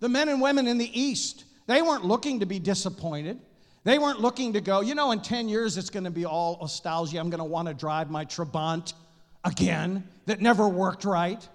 The 0.00 0.08
men 0.08 0.30
and 0.30 0.40
women 0.40 0.66
in 0.66 0.78
the 0.78 0.98
East, 0.98 1.44
they 1.66 1.82
weren't 1.82 2.06
looking 2.06 2.40
to 2.40 2.46
be 2.46 2.58
disappointed. 2.58 3.38
They 3.84 3.98
weren't 3.98 4.20
looking 4.20 4.54
to 4.54 4.60
go, 4.60 4.80
you 4.80 4.94
know, 4.94 5.12
in 5.12 5.20
10 5.20 5.48
years 5.48 5.76
it's 5.76 5.90
going 5.90 6.04
to 6.04 6.10
be 6.10 6.24
all 6.24 6.58
nostalgia. 6.60 7.18
I'm 7.18 7.28
going 7.30 7.38
to 7.38 7.44
want 7.44 7.68
to 7.68 7.74
drive 7.74 8.10
my 8.10 8.24
Trabant 8.24 8.94
again 9.44 10.08
that 10.24 10.40
never 10.40 10.66
worked 10.66 11.04
right. 11.04 11.46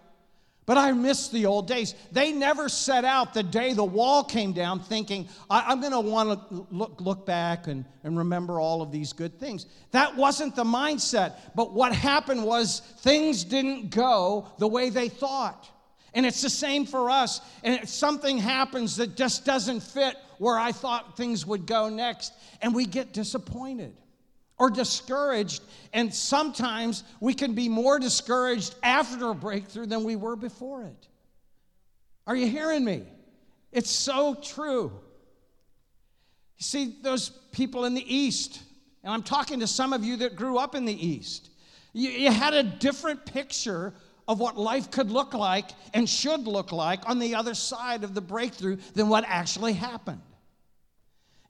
But 0.72 0.78
I 0.78 0.94
miss 0.94 1.28
the 1.28 1.48
old 1.48 1.68
days. 1.68 1.96
They 2.14 2.32
never 2.32 2.70
set 2.70 3.04
out 3.04 3.34
the 3.34 3.44
day 3.44 3.74
the 3.74 3.84
wall 3.84 4.24
came 4.24 4.54
down 4.54 4.80
thinking, 4.80 5.28
I, 5.50 5.74
am 5.74 5.82
going 5.82 5.92
to 5.92 6.00
want 6.00 6.50
to 6.50 6.66
look, 6.72 7.02
look 7.02 7.26
back 7.26 7.68
and, 7.68 7.84
and 8.06 8.18
remember 8.18 8.58
all 8.58 8.82
of 8.82 8.90
these 8.90 9.12
good 9.12 9.38
things. 9.38 9.66
That 9.92 10.16
wasn't 10.16 10.56
the 10.56 10.64
mindset. 10.64 11.34
But 11.56 11.74
what 11.74 11.94
happened 11.94 12.46
was 12.46 12.80
things 13.00 13.44
didn't 13.44 13.90
go 13.90 14.48
the 14.60 14.68
way 14.70 14.90
they 14.90 15.10
thought. 15.10 15.70
And 16.14 16.26
it's 16.26 16.42
the 16.42 16.50
same 16.50 16.86
for 16.86 17.10
us. 17.10 17.42
And 17.66 17.84
if 17.84 17.90
something 17.90 18.38
happens 18.38 18.96
that 18.96 19.18
just 19.18 19.44
doesn't 19.44 19.82
fit 19.82 20.16
where 20.38 20.58
I 20.58 20.72
thought 20.72 21.18
things 21.18 21.46
would 21.46 21.66
go 21.66 21.90
next, 21.90 22.32
and 22.62 22.74
we 22.74 22.86
get 22.86 23.12
disappointed 23.12 23.94
or 24.62 24.70
discouraged. 24.70 25.64
And 25.92 26.14
sometimes 26.14 27.04
we 27.20 27.34
can 27.34 27.56
be 27.56 27.68
more 27.68 27.98
discouraged 27.98 28.76
after 28.84 29.32
a 29.32 29.34
breakthrough 29.34 29.88
than 29.88 30.04
we 30.04 30.16
were 30.16 30.36
before 30.36 30.84
it. 30.84 31.08
Are 32.28 32.36
you 32.36 32.46
hearing 32.46 32.86
me? 32.86 33.02
It's 33.72 33.90
so 33.90 34.36
true. 34.36 34.92
You 36.60 36.64
see, 36.64 36.96
those 37.02 37.30
people 37.52 37.86
in 37.86 37.96
the 37.96 38.16
East, 38.16 38.62
and 39.04 39.12
I'm 39.12 39.24
talking 39.24 39.62
to 39.62 39.68
some 39.68 39.94
of 39.94 40.04
you 40.04 40.18
that 40.18 40.36
grew 40.36 40.60
up 40.60 40.76
in 40.76 40.86
the 40.86 41.08
East, 41.08 41.50
you, 41.92 42.12
you 42.12 42.32
had 42.32 42.54
a 42.54 42.62
different 42.62 43.26
picture 43.26 43.96
of 44.28 44.40
what 44.40 44.60
life 44.60 44.92
could 44.92 45.10
look 45.10 45.34
like 45.34 45.72
and 45.96 46.08
should 46.08 46.42
look 46.42 46.72
like 46.72 47.10
on 47.10 47.18
the 47.18 47.34
other 47.34 47.56
side 47.56 48.04
of 48.04 48.14
the 48.14 48.22
breakthrough 48.22 48.76
than 48.94 49.10
what 49.10 49.24
actually 49.26 49.74
happened. 49.74 50.22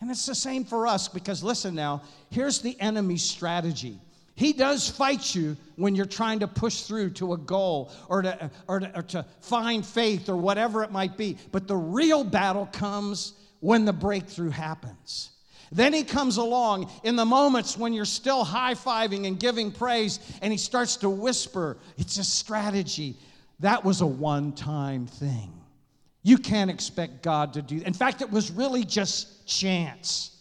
And 0.02 0.10
it's 0.10 0.26
the 0.26 0.36
same 0.36 0.66
for 0.66 0.88
us 0.88 1.08
because 1.08 1.44
listen 1.44 1.76
now, 1.76 2.02
here's 2.32 2.60
the 2.60 2.80
enemy's 2.80 3.24
strategy. 3.24 4.00
He 4.36 4.54
does 4.54 4.90
fight 4.90 5.36
you 5.36 5.56
when 5.76 5.96
you're 5.96 6.06
trying 6.08 6.40
to 6.40 6.48
push 6.48 6.82
through 6.82 7.12
to 7.12 7.34
a 7.34 7.38
goal 7.38 7.92
or 8.10 8.24
to, 8.24 8.50
or 8.68 8.80
to, 8.80 8.98
or 8.98 9.04
to 9.04 9.26
find 9.42 9.86
faith 9.86 10.30
or 10.30 10.36
whatever 10.36 10.84
it 10.84 10.92
might 10.92 11.16
be. 11.16 11.38
But 11.52 11.68
the 11.68 11.76
real 11.76 12.24
battle 12.24 12.68
comes 12.72 13.34
when 13.60 13.86
the 13.86 13.94
breakthrough 13.94 14.50
happens. 14.50 15.30
Then 15.72 15.94
he 15.94 16.04
comes 16.04 16.38
along 16.38 16.90
in 17.04 17.16
the 17.16 17.24
moments 17.24 17.78
when 17.78 17.94
you're 17.94 18.04
still 18.04 18.44
high 18.44 18.74
fiving 18.74 19.28
and 19.28 19.40
giving 19.40 19.72
praise, 19.72 20.20
and 20.42 20.52
he 20.52 20.58
starts 20.58 20.98
to 20.98 21.10
whisper, 21.10 21.78
It's 21.98 22.18
a 22.18 22.24
strategy. 22.24 23.16
That 23.60 23.86
was 23.86 24.02
a 24.02 24.08
one 24.08 24.54
time 24.54 25.06
thing. 25.06 25.61
You 26.24 26.38
can't 26.38 26.70
expect 26.70 27.24
God 27.24 27.54
to 27.54 27.62
do. 27.62 27.80
that. 27.80 27.88
In 27.88 27.94
fact, 27.94 28.22
it 28.22 28.30
was 28.30 28.52
really 28.52 28.84
just 28.84 29.48
chance 29.48 30.32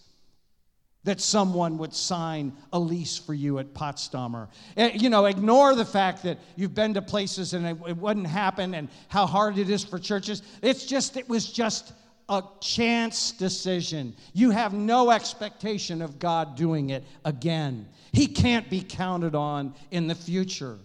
that 1.04 1.20
someone 1.20 1.78
would 1.78 1.94
sign 1.94 2.52
a 2.72 2.78
lease 2.78 3.16
for 3.16 3.32
you 3.32 3.58
at 3.58 3.72
Potsdamer. 3.72 4.48
Eh, 4.76 4.90
you 4.94 5.08
know, 5.08 5.24
ignore 5.24 5.74
the 5.74 5.84
fact 5.84 6.22
that 6.24 6.38
you've 6.56 6.74
been 6.74 6.92
to 6.94 7.02
places 7.02 7.54
and 7.54 7.66
it, 7.66 7.96
wouldn't 7.96 8.26
happen 8.26 8.74
and 8.74 8.88
how 9.08 9.24
hard 9.26 9.56
it 9.56 9.70
is 9.70 9.82
for 9.82 9.98
churches. 9.98 10.42
It's 10.60 10.84
just, 10.84 11.16
it 11.16 11.26
was 11.26 11.50
just 11.50 11.94
a 12.28 12.42
chance 12.60 13.32
decision. 13.32 14.14
You 14.34 14.50
have 14.50 14.74
no 14.74 15.10
expectation 15.10 16.02
of 16.02 16.18
God 16.18 16.54
doing 16.54 16.90
it 16.90 17.04
again. 17.24 17.88
He 18.12 18.26
can't 18.26 18.68
be 18.68 18.82
counted 18.82 19.34
on 19.34 19.74
in 19.90 20.06
the 20.06 20.14
future. 20.14 20.78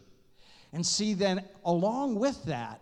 And 0.72 0.86
see, 0.86 1.14
then, 1.14 1.44
along 1.66 2.16
with 2.16 2.42
that, 2.46 2.82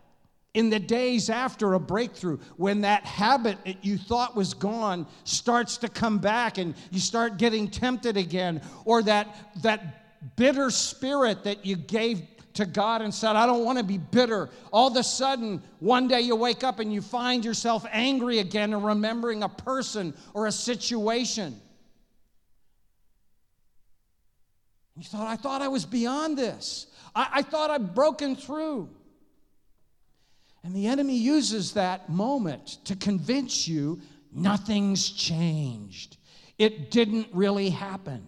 in 0.54 0.70
the 0.70 0.80
days 0.80 1.30
after 1.30 1.74
a 1.74 1.80
breakthrough, 1.80 2.38
when 2.58 2.82
that 2.82 3.06
habit 3.06 3.58
that 3.66 3.84
you 3.84 3.98
thought 3.98 4.36
was 4.36 4.54
gone 4.54 5.08
starts 5.24 5.78
to 5.78 5.88
come 5.88 6.20
back 6.20 6.60
and 6.60 6.76
you 6.92 7.00
start 7.00 7.38
getting 7.38 7.68
tempted 7.68 8.18
again, 8.18 8.62
or 8.86 9.02
that, 9.02 9.36
that 9.64 10.36
bitter 10.36 10.70
spirit 10.70 11.44
that 11.44 11.66
you 11.66 11.76
gave 11.76 12.22
to 12.54 12.68
God 12.68 13.02
and 13.02 13.12
said, 13.12 13.36
I 13.36 13.48
don't 13.48 13.66
want 13.66 13.80
to 13.80 13.84
be 13.84 13.98
bitter. 13.98 14.50
All 14.72 14.90
of 14.90 14.96
a 14.96 15.04
sudden, 15.04 15.62
one 15.80 16.08
day 16.08 16.22
you 16.22 16.36
wake 16.36 16.64
up 16.64 16.80
and 16.80 16.94
you 16.94 17.02
find 17.02 17.44
yourself 17.44 17.84
angry 17.92 18.38
again 18.38 18.74
and 18.74 18.86
remembering 18.86 19.42
a 19.42 19.50
person 19.50 20.14
or 20.36 20.46
a 20.46 20.52
situation. 20.52 21.60
You 24.96 25.04
thought, 25.04 25.28
I 25.28 25.36
thought 25.36 25.64
I 25.64 25.68
was 25.68 25.86
beyond 25.86 26.38
this. 26.38 26.86
I, 27.16 27.28
I 27.34 27.42
thought 27.42 27.72
I'd 27.72 27.96
broken 27.96 28.36
through. 28.36 28.90
And 30.64 30.74
the 30.74 30.88
enemy 30.88 31.18
uses 31.18 31.74
that 31.74 32.10
moment 32.10 32.78
to 32.86 32.96
convince 32.96 33.68
you 33.68 34.00
nothing's 34.32 35.10
changed. 35.10 36.18
It 36.58 36.90
didn't 36.90 37.28
really 37.34 37.70
happen. 37.70 38.26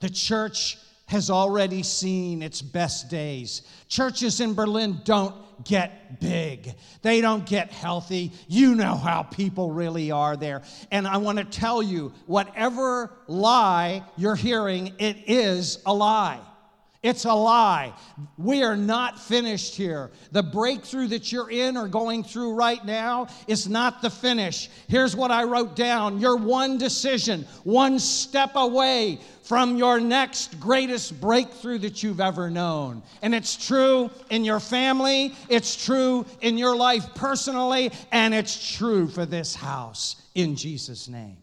The 0.00 0.10
church 0.10 0.78
has 1.06 1.30
already 1.30 1.82
seen 1.82 2.42
its 2.42 2.62
best 2.62 3.08
days. 3.08 3.62
Churches 3.86 4.40
in 4.40 4.54
Berlin 4.54 5.00
don't 5.04 5.36
get 5.64 6.18
big, 6.20 6.74
they 7.02 7.20
don't 7.20 7.46
get 7.46 7.70
healthy. 7.70 8.32
You 8.48 8.74
know 8.74 8.96
how 8.96 9.22
people 9.22 9.70
really 9.70 10.10
are 10.10 10.36
there. 10.36 10.62
And 10.90 11.06
I 11.06 11.18
want 11.18 11.38
to 11.38 11.44
tell 11.44 11.82
you 11.82 12.12
whatever 12.26 13.12
lie 13.28 14.02
you're 14.16 14.34
hearing, 14.34 14.94
it 14.98 15.18
is 15.28 15.78
a 15.86 15.94
lie. 15.94 16.40
It's 17.02 17.24
a 17.24 17.34
lie. 17.34 17.92
We 18.38 18.62
are 18.62 18.76
not 18.76 19.18
finished 19.18 19.74
here. 19.74 20.12
The 20.30 20.42
breakthrough 20.42 21.08
that 21.08 21.32
you're 21.32 21.50
in 21.50 21.76
or 21.76 21.88
going 21.88 22.22
through 22.22 22.54
right 22.54 22.84
now 22.84 23.26
is 23.48 23.68
not 23.68 24.02
the 24.02 24.10
finish. 24.10 24.70
Here's 24.86 25.16
what 25.16 25.32
I 25.32 25.42
wrote 25.42 25.74
down 25.74 26.20
You're 26.20 26.36
one 26.36 26.78
decision, 26.78 27.44
one 27.64 27.98
step 27.98 28.52
away 28.54 29.18
from 29.42 29.76
your 29.76 29.98
next 29.98 30.60
greatest 30.60 31.20
breakthrough 31.20 31.78
that 31.78 32.04
you've 32.04 32.20
ever 32.20 32.48
known. 32.48 33.02
And 33.20 33.34
it's 33.34 33.66
true 33.66 34.08
in 34.30 34.44
your 34.44 34.60
family, 34.60 35.34
it's 35.48 35.84
true 35.84 36.24
in 36.40 36.56
your 36.56 36.76
life 36.76 37.04
personally, 37.16 37.90
and 38.12 38.32
it's 38.32 38.76
true 38.76 39.08
for 39.08 39.26
this 39.26 39.56
house 39.56 40.22
in 40.36 40.54
Jesus' 40.54 41.08
name. 41.08 41.38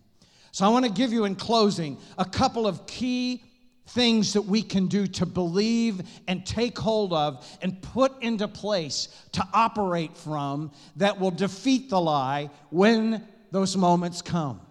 So 0.53 0.65
I 0.65 0.69
want 0.69 0.85
to 0.85 0.91
give 0.91 1.11
you 1.11 1.25
in 1.25 1.35
closing 1.35 1.97
a 2.17 2.25
couple 2.25 2.65
of 2.65 2.87
key 2.87 3.43
things 3.89 4.33
that 4.33 4.43
we 4.43 4.61
can 4.61 4.87
do 4.87 5.07
to 5.07 5.25
believe 5.25 6.01
and 6.27 6.45
take 6.45 6.77
hold 6.77 7.13
of 7.13 7.45
and 7.61 7.81
put 7.81 8.21
into 8.21 8.47
place 8.47 9.07
to 9.33 9.47
operate 9.53 10.15
from 10.17 10.71
that 10.95 11.19
will 11.19 11.31
defeat 11.31 11.89
the 11.89 11.99
lie 11.99 12.49
when 12.69 13.27
those 13.51 13.75
moments 13.75 14.21
come. 14.21 14.61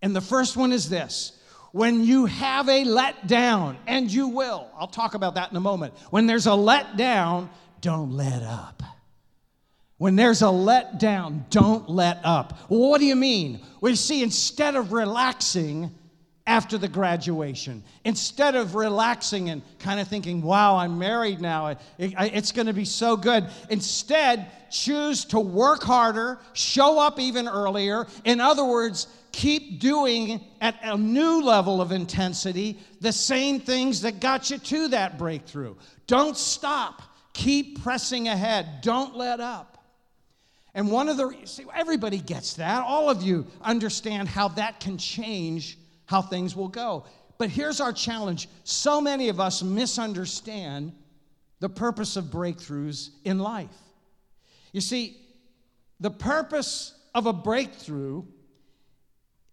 And 0.00 0.14
the 0.14 0.20
first 0.20 0.56
one 0.56 0.72
is 0.72 0.88
this 0.88 1.38
when 1.72 2.04
you 2.04 2.26
have 2.26 2.68
a 2.68 2.84
letdown, 2.84 3.76
and 3.86 4.12
you 4.12 4.28
will, 4.28 4.68
I'll 4.78 4.86
talk 4.86 5.14
about 5.14 5.36
that 5.36 5.50
in 5.50 5.56
a 5.56 5.60
moment. 5.60 5.94
When 6.10 6.26
there's 6.26 6.46
a 6.46 6.50
letdown, 6.50 7.48
don't 7.80 8.12
let 8.12 8.42
up. 8.42 8.82
When 9.96 10.16
there's 10.16 10.42
a 10.42 10.46
letdown, 10.46 11.48
don't 11.48 11.88
let 11.88 12.20
up. 12.24 12.58
Well, 12.68 12.90
what 12.90 13.00
do 13.00 13.06
you 13.06 13.16
mean? 13.16 13.60
Well, 13.80 13.90
you 13.90 13.96
see, 13.96 14.22
instead 14.22 14.76
of 14.76 14.92
relaxing, 14.92 15.94
after 16.46 16.76
the 16.76 16.88
graduation. 16.88 17.82
Instead 18.04 18.56
of 18.56 18.74
relaxing 18.74 19.50
and 19.50 19.62
kind 19.78 20.00
of 20.00 20.08
thinking, 20.08 20.42
wow, 20.42 20.76
I'm 20.76 20.98
married 20.98 21.40
now, 21.40 21.76
it's 21.98 22.52
going 22.52 22.66
to 22.66 22.72
be 22.72 22.84
so 22.84 23.16
good. 23.16 23.46
Instead, 23.70 24.50
choose 24.70 25.24
to 25.26 25.38
work 25.38 25.82
harder, 25.82 26.38
show 26.52 26.98
up 26.98 27.20
even 27.20 27.46
earlier. 27.46 28.06
In 28.24 28.40
other 28.40 28.64
words, 28.64 29.06
keep 29.30 29.80
doing 29.80 30.40
at 30.60 30.76
a 30.82 30.96
new 30.96 31.42
level 31.42 31.80
of 31.80 31.92
intensity 31.92 32.78
the 33.00 33.12
same 33.12 33.60
things 33.60 34.00
that 34.02 34.18
got 34.18 34.50
you 34.50 34.58
to 34.58 34.88
that 34.88 35.18
breakthrough. 35.18 35.76
Don't 36.06 36.36
stop. 36.36 37.02
Keep 37.34 37.82
pressing 37.82 38.28
ahead. 38.28 38.80
Don't 38.82 39.16
let 39.16 39.40
up. 39.40 39.68
And 40.74 40.90
one 40.90 41.08
of 41.08 41.16
the, 41.16 41.34
see, 41.44 41.64
everybody 41.74 42.18
gets 42.18 42.54
that. 42.54 42.82
All 42.82 43.08
of 43.08 43.22
you 43.22 43.46
understand 43.62 44.28
how 44.28 44.48
that 44.48 44.80
can 44.80 44.98
change 44.98 45.78
how 46.06 46.22
things 46.22 46.54
will 46.54 46.68
go. 46.68 47.04
But 47.38 47.50
here's 47.50 47.80
our 47.80 47.92
challenge 47.92 48.48
so 48.64 49.00
many 49.00 49.28
of 49.28 49.40
us 49.40 49.62
misunderstand 49.62 50.92
the 51.60 51.68
purpose 51.68 52.16
of 52.16 52.26
breakthroughs 52.26 53.10
in 53.24 53.38
life. 53.38 53.76
You 54.72 54.80
see, 54.80 55.16
the 56.00 56.10
purpose 56.10 56.94
of 57.14 57.26
a 57.26 57.32
breakthrough 57.32 58.24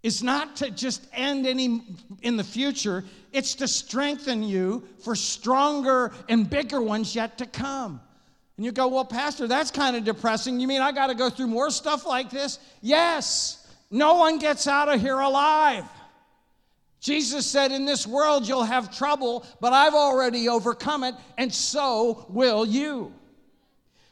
is 0.01 0.23
not 0.23 0.55
to 0.57 0.71
just 0.71 1.05
end 1.13 1.45
any 1.45 1.83
in 2.21 2.37
the 2.37 2.43
future, 2.43 3.03
it's 3.33 3.55
to 3.55 3.67
strengthen 3.67 4.43
you 4.43 4.87
for 5.03 5.15
stronger 5.15 6.11
and 6.29 6.49
bigger 6.49 6.81
ones 6.81 7.15
yet 7.15 7.37
to 7.37 7.45
come. 7.45 7.99
And 8.55 8.65
you 8.65 8.71
go, 8.71 8.87
Well, 8.87 9.05
Pastor, 9.05 9.47
that's 9.47 9.71
kind 9.71 9.95
of 9.95 10.03
depressing. 10.03 10.59
You 10.59 10.67
mean 10.67 10.81
I 10.81 10.91
got 10.91 11.07
to 11.07 11.15
go 11.15 11.29
through 11.29 11.47
more 11.47 11.69
stuff 11.69 12.05
like 12.05 12.29
this? 12.29 12.59
Yes. 12.81 13.67
No 13.91 14.15
one 14.15 14.37
gets 14.37 14.67
out 14.67 14.87
of 14.87 15.01
here 15.01 15.19
alive. 15.19 15.85
Jesus 16.99 17.45
said, 17.45 17.71
In 17.71 17.85
this 17.85 18.05
world 18.05 18.47
you'll 18.47 18.63
have 18.63 18.95
trouble, 18.95 19.45
but 19.61 19.73
I've 19.73 19.93
already 19.93 20.49
overcome 20.49 21.03
it, 21.03 21.15
and 21.37 21.53
so 21.53 22.25
will 22.29 22.65
you. 22.65 23.13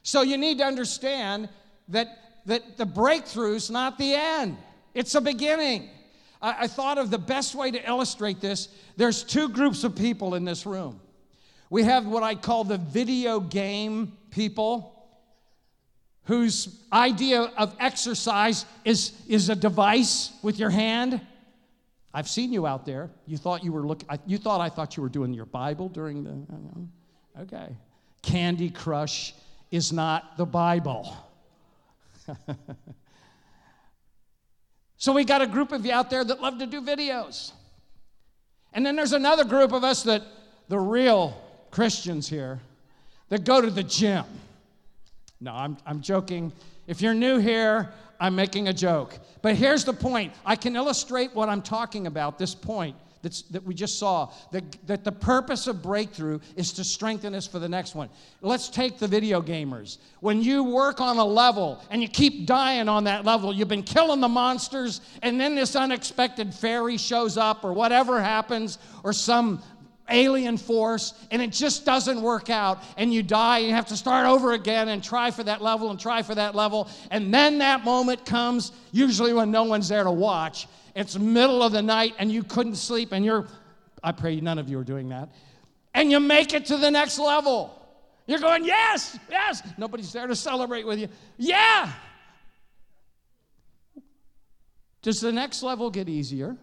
So 0.03 0.21
you 0.21 0.37
need 0.37 0.59
to 0.59 0.63
understand 0.63 1.49
that, 1.89 2.07
that 2.45 2.77
the 2.77 2.85
breakthrough's 2.85 3.69
not 3.69 3.97
the 3.97 4.13
end, 4.13 4.57
it's 4.93 5.15
a 5.15 5.21
beginning. 5.21 5.89
I, 6.41 6.55
I 6.61 6.67
thought 6.67 6.97
of 6.97 7.11
the 7.11 7.17
best 7.17 7.55
way 7.55 7.71
to 7.71 7.87
illustrate 7.87 8.39
this. 8.39 8.69
There's 8.95 9.23
two 9.23 9.49
groups 9.49 9.83
of 9.83 9.95
people 9.95 10.35
in 10.35 10.45
this 10.45 10.65
room. 10.65 10.99
We 11.69 11.83
have 11.83 12.05
what 12.05 12.23
I 12.23 12.35
call 12.35 12.63
the 12.63 12.77
video 12.77 13.41
game 13.41 14.13
people 14.31 14.93
whose 16.23 16.83
idea 16.91 17.41
of 17.57 17.75
exercise 17.79 18.65
is, 18.85 19.13
is 19.27 19.49
a 19.49 19.55
device 19.55 20.31
with 20.41 20.59
your 20.59 20.69
hand 20.69 21.21
I've 22.17 22.27
seen 22.27 22.51
you 22.51 22.65
out 22.65 22.83
there. 22.83 23.11
You 23.27 23.37
thought 23.37 23.63
you 23.63 23.71
were 23.71 23.85
looking, 23.85 24.09
you 24.25 24.39
thought 24.39 24.59
I 24.59 24.69
thought 24.69 24.97
you 24.97 25.03
were 25.03 25.09
doing 25.09 25.35
your 25.35 25.45
Bible 25.45 25.87
during 25.87 26.23
the, 26.23 27.41
okay. 27.43 27.77
Candy 28.23 28.71
Crush 28.71 29.35
is 29.69 29.93
not 29.93 30.35
the 30.35 30.43
Bible. 30.47 31.15
so 34.97 35.13
we 35.13 35.25
got 35.25 35.43
a 35.43 35.47
group 35.47 35.71
of 35.71 35.85
you 35.85 35.91
out 35.91 36.09
there 36.09 36.23
that 36.23 36.41
love 36.41 36.57
to 36.57 36.65
do 36.65 36.81
videos. 36.81 37.51
And 38.73 38.83
then 38.83 38.95
there's 38.95 39.13
another 39.13 39.45
group 39.45 39.71
of 39.71 39.83
us 39.83 40.01
that, 40.01 40.23
the 40.69 40.79
real 40.79 41.39
Christians 41.69 42.27
here, 42.27 42.59
that 43.29 43.43
go 43.43 43.61
to 43.61 43.69
the 43.69 43.83
gym. 43.83 44.25
No, 45.39 45.53
I'm, 45.53 45.77
I'm 45.85 46.01
joking. 46.01 46.51
If 46.87 46.99
you're 46.99 47.13
new 47.13 47.37
here, 47.37 47.93
I'm 48.19 48.35
making 48.35 48.67
a 48.67 48.73
joke. 48.73 49.19
But 49.41 49.55
here's 49.55 49.83
the 49.83 49.93
point 49.93 50.33
I 50.45 50.55
can 50.55 50.75
illustrate 50.75 51.33
what 51.35 51.49
I'm 51.49 51.61
talking 51.61 52.07
about, 52.07 52.37
this 52.37 52.55
point, 52.55 52.95
that's, 53.21 53.41
that 53.43 53.63
we 53.63 53.73
just 53.73 53.97
saw, 53.97 54.31
that, 54.51 54.63
that 54.87 55.03
the 55.03 55.11
purpose 55.11 55.67
of 55.67 55.81
breakthrough 55.81 56.39
is 56.55 56.71
to 56.73 56.83
strengthen 56.83 57.33
us 57.33 57.47
for 57.47 57.59
the 57.59 57.67
next 57.67 57.95
one. 57.95 58.09
Let's 58.41 58.69
take 58.69 58.99
the 58.99 59.07
video 59.07 59.41
gamers. 59.41 59.97
When 60.19 60.41
you 60.41 60.63
work 60.63 61.01
on 61.01 61.17
a 61.17 61.25
level 61.25 61.83
and 61.89 62.01
you 62.01 62.07
keep 62.07 62.45
dying 62.45 62.87
on 62.87 63.03
that 63.05 63.25
level, 63.25 63.53
you've 63.53 63.67
been 63.67 63.83
killing 63.83 64.21
the 64.21 64.27
monsters, 64.27 65.01
and 65.23 65.41
then 65.41 65.55
this 65.55 65.75
unexpected 65.75 66.53
fairy 66.53 66.97
shows 66.97 67.37
up, 67.37 67.63
or 67.65 67.73
whatever 67.73 68.21
happens, 68.21 68.77
or 69.03 69.13
some 69.13 69.61
alien 70.09 70.57
force 70.57 71.13
and 71.31 71.41
it 71.41 71.51
just 71.51 71.85
doesn't 71.85 72.21
work 72.21 72.49
out 72.49 72.81
and 72.97 73.13
you 73.13 73.21
die 73.21 73.59
and 73.59 73.67
you 73.67 73.73
have 73.73 73.87
to 73.87 73.97
start 73.97 74.25
over 74.25 74.53
again 74.53 74.89
and 74.89 75.03
try 75.03 75.31
for 75.31 75.43
that 75.43 75.61
level 75.61 75.91
and 75.91 75.99
try 75.99 76.21
for 76.21 76.35
that 76.35 76.55
level 76.55 76.89
and 77.11 77.33
then 77.33 77.57
that 77.57 77.83
moment 77.83 78.25
comes 78.25 78.71
usually 78.91 79.33
when 79.33 79.51
no 79.51 79.63
one's 79.63 79.89
there 79.89 80.03
to 80.03 80.11
watch. 80.11 80.67
It's 80.95 81.17
middle 81.17 81.61
of 81.61 81.71
the 81.71 81.81
night 81.81 82.15
and 82.19 82.31
you 82.31 82.43
couldn't 82.43 82.75
sleep 82.75 83.11
and 83.11 83.23
you're 83.23 83.47
i 84.03 84.11
pray 84.11 84.39
none 84.39 84.59
of 84.59 84.69
you 84.69 84.77
are 84.79 84.83
doing 84.83 85.09
that 85.09 85.29
and 85.93 86.11
you 86.11 86.19
make 86.19 86.53
it 86.53 86.65
to 86.67 86.77
the 86.77 86.91
next 86.91 87.17
level. 87.19 87.73
You're 88.25 88.39
going 88.39 88.65
yes 88.65 89.17
yes. 89.29 89.61
Nobody's 89.77 90.13
there 90.13 90.27
to 90.27 90.35
celebrate 90.35 90.85
with 90.85 90.99
you. 90.99 91.09
Yeah. 91.37 91.91
Does 95.01 95.21
the 95.21 95.31
next 95.31 95.63
level 95.63 95.89
get 95.89 96.09
easier 96.09 96.57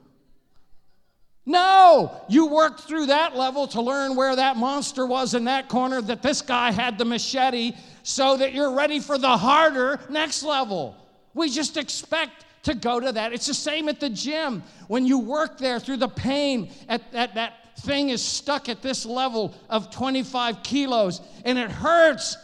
no, 1.47 2.23
you 2.29 2.47
worked 2.47 2.81
through 2.81 3.07
that 3.07 3.37
level 3.37 3.67
to 3.69 3.83
learn 3.83 4.17
where 4.17 4.35
that 4.35 4.57
monster 4.57 5.07
was 5.07 5.35
in 5.35 5.45
that 5.45 5.69
corner, 5.69 6.01
that 6.03 6.23
this 6.23 6.41
guy 6.41 6.71
had 6.73 6.97
the 6.97 7.05
machete, 7.05 7.73
so 8.03 8.37
that 8.39 8.55
you're 8.55 8.75
ready 8.75 8.99
for 8.99 9.19
the 9.19 9.37
harder 9.37 10.01
next 10.09 10.43
level. 10.43 10.97
We 11.35 11.51
just 11.51 11.77
expect 11.77 12.47
to 12.63 12.75
go 12.75 12.99
to 12.99 13.13
that. 13.13 13.33
It's 13.35 13.47
the 13.47 13.55
same 13.55 13.89
at 13.91 14.01
the 14.01 14.09
gym. 14.09 14.63
When 14.89 15.05
you 15.05 15.19
work 15.19 15.59
there 15.59 15.79
through 15.79 15.99
the 15.99 16.09
pain, 16.09 16.71
at, 16.89 17.03
at 17.13 17.35
that 17.35 17.79
thing 17.81 18.09
is 18.09 18.23
stuck 18.23 18.69
at 18.69 18.81
this 18.81 19.05
level 19.05 19.55
of 19.69 19.91
25 19.91 20.63
kilos 20.63 21.21
and 21.45 21.59
it 21.59 21.71
hurts 21.71 22.39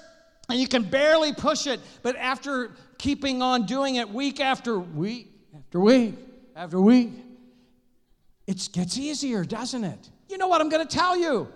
and 0.50 0.58
you 0.58 0.66
can 0.66 0.82
barely 0.82 1.32
push 1.32 1.66
it. 1.66 1.80
But 2.02 2.16
after 2.16 2.72
keeping 2.98 3.40
on 3.40 3.64
doing 3.64 3.94
it 3.96 4.10
week 4.10 4.40
after 4.40 4.78
week 4.78 5.28
after 5.56 5.80
week 5.80 6.16
after 6.54 6.80
week, 6.80 7.10
it 8.50 8.68
gets 8.72 8.98
easier, 8.98 9.44
doesn't 9.44 9.84
it? 9.84 10.10
You 10.28 10.36
know 10.36 10.48
what 10.48 10.60
I'm 10.60 10.68
going 10.68 10.86
to 10.86 10.96
tell 10.96 11.16
you? 11.16 11.48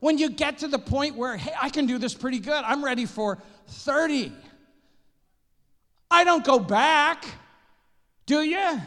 When 0.00 0.18
you 0.18 0.28
get 0.28 0.58
to 0.58 0.68
the 0.68 0.78
point 0.78 1.16
where, 1.16 1.36
hey, 1.36 1.52
I 1.60 1.70
can 1.70 1.86
do 1.86 1.96
this 1.96 2.12
pretty 2.12 2.40
good, 2.40 2.62
I'm 2.64 2.84
ready 2.84 3.06
for 3.06 3.38
30. 3.68 4.32
I 6.10 6.24
don't 6.24 6.44
go 6.44 6.58
back, 6.58 7.24
do 8.26 8.42
you? 8.42 8.80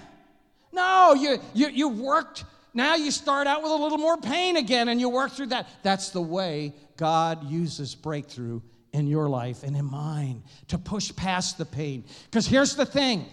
No, 0.71 1.15
you, 1.15 1.39
you, 1.55 1.69
you 1.69 1.89
worked. 1.89 2.43
Now 2.73 2.95
you 2.95 3.09
start 3.09 3.47
out 3.47 3.63
with 3.63 3.71
a 3.71 3.75
little 3.75 3.97
more 3.97 4.17
pain 4.17 4.57
again 4.57 4.89
and 4.89 4.99
you 4.99 5.09
work 5.09 5.31
through 5.31 5.47
that. 5.47 5.67
That's 5.81 6.09
the 6.09 6.21
way 6.21 6.75
God 6.97 7.49
uses 7.49 7.95
breakthrough 7.95 8.61
in 8.93 9.07
your 9.07 9.27
life 9.27 9.63
and 9.63 9.75
in 9.75 9.85
mine 9.85 10.43
to 10.67 10.77
push 10.77 11.15
past 11.15 11.57
the 11.57 11.65
pain. 11.65 12.03
Because 12.25 12.45
here's 12.45 12.75
the 12.75 12.85
thing 12.85 13.25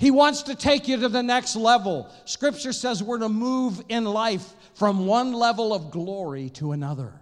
he 0.00 0.10
wants 0.10 0.44
to 0.44 0.54
take 0.54 0.88
you 0.88 0.96
to 0.96 1.10
the 1.10 1.22
next 1.22 1.56
level. 1.56 2.10
Scripture 2.24 2.72
says 2.72 3.02
we're 3.02 3.18
to 3.18 3.28
move 3.28 3.82
in 3.90 4.06
life 4.06 4.54
from 4.72 5.04
one 5.04 5.34
level 5.34 5.74
of 5.74 5.90
glory 5.90 6.48
to 6.54 6.72
another. 6.72 7.12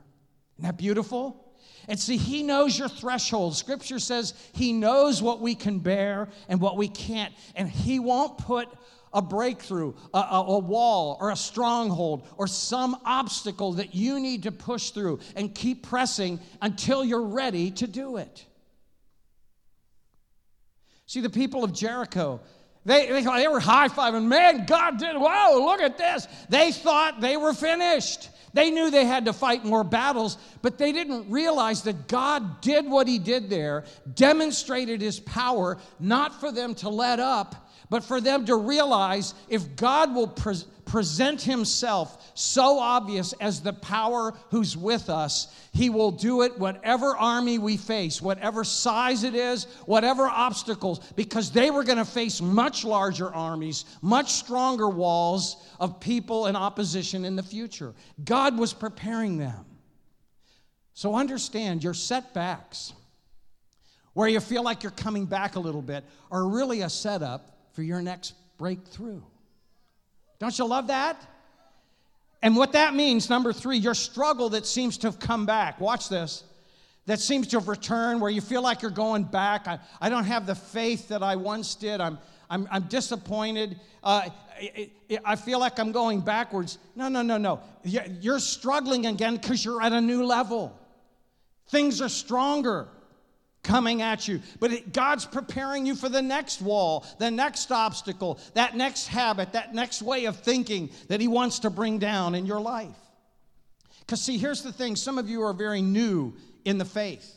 Isn't 0.54 0.64
that 0.64 0.76
beautiful? 0.76 1.44
And 1.88 1.98
see, 1.98 2.16
He 2.16 2.44
knows 2.44 2.78
your 2.78 2.88
threshold. 2.88 3.56
Scripture 3.56 3.98
says 3.98 4.32
He 4.52 4.72
knows 4.72 5.20
what 5.20 5.40
we 5.40 5.56
can 5.56 5.80
bear 5.80 6.28
and 6.48 6.60
what 6.60 6.76
we 6.76 6.86
can't. 6.86 7.34
And 7.56 7.68
He 7.68 7.98
won't 7.98 8.38
put 8.38 8.68
a 9.12 9.22
breakthrough, 9.22 9.94
a, 10.14 10.18
a, 10.18 10.44
a, 10.46 10.58
wall, 10.60 11.18
or 11.20 11.32
a 11.32 11.36
stronghold, 11.36 12.28
or 12.36 12.46
some 12.46 12.96
obstacle 13.04 13.72
that 13.72 13.92
you 13.92 14.20
need 14.20 14.44
to 14.44 14.52
push 14.52 14.90
through 14.90 15.18
and 15.34 15.52
keep 15.52 15.82
pressing 15.82 16.38
until 16.62 17.04
you're 17.04 17.26
ready 17.26 17.72
to 17.72 17.88
do 17.88 18.18
it. 18.18 18.46
See, 21.06 21.20
the 21.22 21.30
people 21.30 21.64
of 21.64 21.72
Jericho, 21.72 22.40
they, 22.88 23.06
they, 23.06 23.22
they 23.22 23.48
were 23.48 23.60
high 23.60 23.88
fiving. 23.88 24.24
Man, 24.24 24.64
God 24.64 24.98
did, 24.98 25.14
wow, 25.14 25.52
look 25.56 25.82
at 25.82 25.98
this. 25.98 26.26
They 26.48 26.72
thought 26.72 27.20
they 27.20 27.36
were 27.36 27.52
finished. 27.52 28.30
They 28.54 28.70
knew 28.70 28.90
they 28.90 29.04
had 29.04 29.26
to 29.26 29.34
fight 29.34 29.62
more 29.62 29.84
battles, 29.84 30.38
but 30.62 30.78
they 30.78 30.92
didn't 30.92 31.30
realize 31.30 31.82
that 31.82 32.08
God 32.08 32.62
did 32.62 32.86
what 32.88 33.06
He 33.06 33.18
did 33.18 33.50
there, 33.50 33.84
demonstrated 34.14 35.02
His 35.02 35.20
power, 35.20 35.76
not 36.00 36.40
for 36.40 36.50
them 36.50 36.74
to 36.76 36.88
let 36.88 37.20
up, 37.20 37.67
but 37.90 38.04
for 38.04 38.20
them 38.20 38.44
to 38.46 38.56
realize 38.56 39.34
if 39.48 39.76
God 39.76 40.14
will 40.14 40.28
pre- 40.28 40.62
present 40.84 41.42
himself 41.42 42.32
so 42.34 42.78
obvious 42.78 43.32
as 43.34 43.60
the 43.60 43.72
power 43.72 44.34
who's 44.50 44.76
with 44.76 45.08
us, 45.10 45.54
he 45.72 45.90
will 45.90 46.10
do 46.10 46.42
it 46.42 46.58
whatever 46.58 47.16
army 47.16 47.58
we 47.58 47.76
face, 47.76 48.20
whatever 48.20 48.64
size 48.64 49.22
it 49.22 49.34
is, 49.34 49.64
whatever 49.86 50.26
obstacles, 50.26 51.00
because 51.14 51.50
they 51.50 51.70
were 51.70 51.84
going 51.84 51.98
to 51.98 52.04
face 52.04 52.40
much 52.40 52.84
larger 52.84 53.32
armies, 53.34 53.84
much 54.02 54.32
stronger 54.32 54.88
walls 54.88 55.68
of 55.78 56.00
people 56.00 56.46
in 56.46 56.56
opposition 56.56 57.24
in 57.24 57.36
the 57.36 57.42
future. 57.42 57.94
God 58.24 58.58
was 58.58 58.72
preparing 58.72 59.36
them. 59.38 59.64
So 60.94 61.14
understand 61.14 61.84
your 61.84 61.94
setbacks, 61.94 62.92
where 64.14 64.26
you 64.26 64.40
feel 64.40 64.64
like 64.64 64.82
you're 64.82 64.90
coming 64.90 65.26
back 65.26 65.54
a 65.54 65.60
little 65.60 65.82
bit, 65.82 66.04
are 66.30 66.48
really 66.48 66.80
a 66.80 66.90
setup 66.90 67.57
for 67.78 67.84
your 67.84 68.02
next 68.02 68.34
breakthrough. 68.56 69.20
Don't 70.40 70.58
you 70.58 70.64
love 70.64 70.88
that? 70.88 71.16
And 72.42 72.56
what 72.56 72.72
that 72.72 72.92
means, 72.92 73.30
number 73.30 73.52
three, 73.52 73.76
your 73.76 73.94
struggle 73.94 74.48
that 74.48 74.66
seems 74.66 74.98
to 74.98 75.06
have 75.06 75.20
come 75.20 75.46
back. 75.46 75.80
Watch 75.80 76.08
this. 76.08 76.42
That 77.06 77.20
seems 77.20 77.46
to 77.46 77.60
have 77.60 77.68
returned 77.68 78.20
where 78.20 78.32
you 78.32 78.40
feel 78.40 78.62
like 78.62 78.82
you're 78.82 78.90
going 78.90 79.22
back. 79.22 79.68
I, 79.68 79.78
I 80.00 80.08
don't 80.08 80.24
have 80.24 80.44
the 80.44 80.56
faith 80.56 81.06
that 81.06 81.22
I 81.22 81.36
once 81.36 81.76
did. 81.76 82.00
I'm, 82.00 82.18
I'm, 82.50 82.66
I'm 82.68 82.82
disappointed. 82.88 83.78
Uh, 84.02 84.28
it, 84.58 85.20
I 85.24 85.36
feel 85.36 85.60
like 85.60 85.78
I'm 85.78 85.92
going 85.92 86.20
backwards. 86.20 86.78
No, 86.96 87.06
no, 87.06 87.22
no, 87.22 87.38
no. 87.38 87.60
You're 87.84 88.40
struggling 88.40 89.06
again 89.06 89.36
because 89.36 89.64
you're 89.64 89.80
at 89.80 89.92
a 89.92 90.00
new 90.00 90.24
level. 90.24 90.76
Things 91.68 92.02
are 92.02 92.08
stronger 92.08 92.88
coming 93.62 94.02
at 94.02 94.28
you. 94.28 94.40
But 94.60 94.72
it, 94.72 94.92
God's 94.92 95.26
preparing 95.26 95.86
you 95.86 95.94
for 95.94 96.08
the 96.08 96.22
next 96.22 96.60
wall, 96.60 97.06
the 97.18 97.30
next 97.30 97.70
obstacle, 97.70 98.38
that 98.54 98.76
next 98.76 99.06
habit, 99.08 99.52
that 99.52 99.74
next 99.74 100.02
way 100.02 100.24
of 100.26 100.36
thinking 100.38 100.90
that 101.08 101.20
He 101.20 101.28
wants 101.28 101.60
to 101.60 101.70
bring 101.70 101.98
down 101.98 102.34
in 102.34 102.46
your 102.46 102.60
life. 102.60 102.96
Because, 104.00 104.22
see, 104.22 104.38
here's 104.38 104.62
the 104.62 104.72
thing 104.72 104.96
some 104.96 105.18
of 105.18 105.28
you 105.28 105.42
are 105.42 105.52
very 105.52 105.82
new 105.82 106.34
in 106.64 106.78
the 106.78 106.84
faith. 106.84 107.34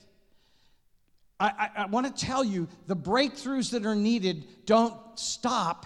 I, 1.40 1.70
I, 1.76 1.84
I 1.84 1.86
want 1.88 2.08
to 2.08 2.26
tell 2.26 2.44
you 2.44 2.68
the 2.88 2.96
breakthroughs 2.96 3.72
that 3.72 3.86
are 3.86 3.96
needed 3.96 4.46
don't 4.66 4.96
stop 5.16 5.86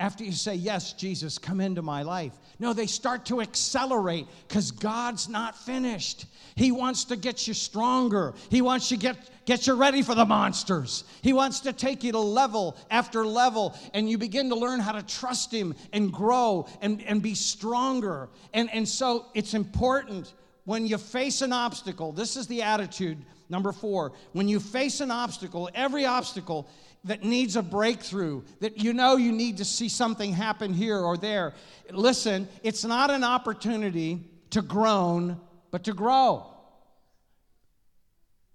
after 0.00 0.22
you 0.22 0.32
say, 0.32 0.54
Yes, 0.54 0.92
Jesus, 0.92 1.38
come 1.38 1.60
into 1.60 1.82
my 1.82 2.02
life. 2.02 2.32
No, 2.60 2.72
they 2.72 2.86
start 2.86 3.26
to 3.26 3.40
accelerate 3.40 4.26
because 4.46 4.70
God's 4.70 5.28
not 5.28 5.56
finished. 5.56 6.26
He 6.54 6.72
wants 6.72 7.04
to 7.04 7.16
get 7.16 7.46
you 7.46 7.54
stronger. 7.54 8.34
He 8.50 8.62
wants 8.62 8.88
to 8.88 8.96
get, 8.96 9.16
get 9.44 9.66
you 9.66 9.74
ready 9.74 10.02
for 10.02 10.14
the 10.14 10.24
monsters. 10.24 11.04
He 11.22 11.32
wants 11.32 11.60
to 11.60 11.72
take 11.72 12.02
you 12.02 12.12
to 12.12 12.18
level 12.18 12.76
after 12.90 13.24
level, 13.24 13.76
and 13.94 14.08
you 14.08 14.18
begin 14.18 14.48
to 14.48 14.56
learn 14.56 14.80
how 14.80 14.92
to 14.92 15.02
trust 15.02 15.52
Him 15.52 15.74
and 15.92 16.12
grow 16.12 16.66
and, 16.80 17.02
and 17.02 17.22
be 17.22 17.34
stronger. 17.34 18.28
And, 18.52 18.68
and 18.72 18.88
so 18.88 19.26
it's 19.34 19.54
important 19.54 20.32
when 20.64 20.86
you 20.86 20.98
face 20.98 21.40
an 21.40 21.52
obstacle, 21.52 22.12
this 22.12 22.36
is 22.36 22.46
the 22.46 22.60
attitude, 22.60 23.16
number 23.48 23.72
four. 23.72 24.12
When 24.32 24.48
you 24.48 24.60
face 24.60 25.00
an 25.00 25.10
obstacle, 25.10 25.70
every 25.74 26.04
obstacle, 26.04 26.68
that 27.04 27.22
needs 27.22 27.56
a 27.56 27.62
breakthrough, 27.62 28.42
that 28.60 28.78
you 28.78 28.92
know 28.92 29.16
you 29.16 29.32
need 29.32 29.58
to 29.58 29.64
see 29.64 29.88
something 29.88 30.32
happen 30.32 30.74
here 30.74 30.98
or 30.98 31.16
there, 31.16 31.54
listen, 31.90 32.48
it's 32.62 32.84
not 32.84 33.10
an 33.10 33.24
opportunity 33.24 34.20
to 34.50 34.62
groan, 34.62 35.40
but 35.70 35.84
to 35.84 35.92
grow. 35.92 36.46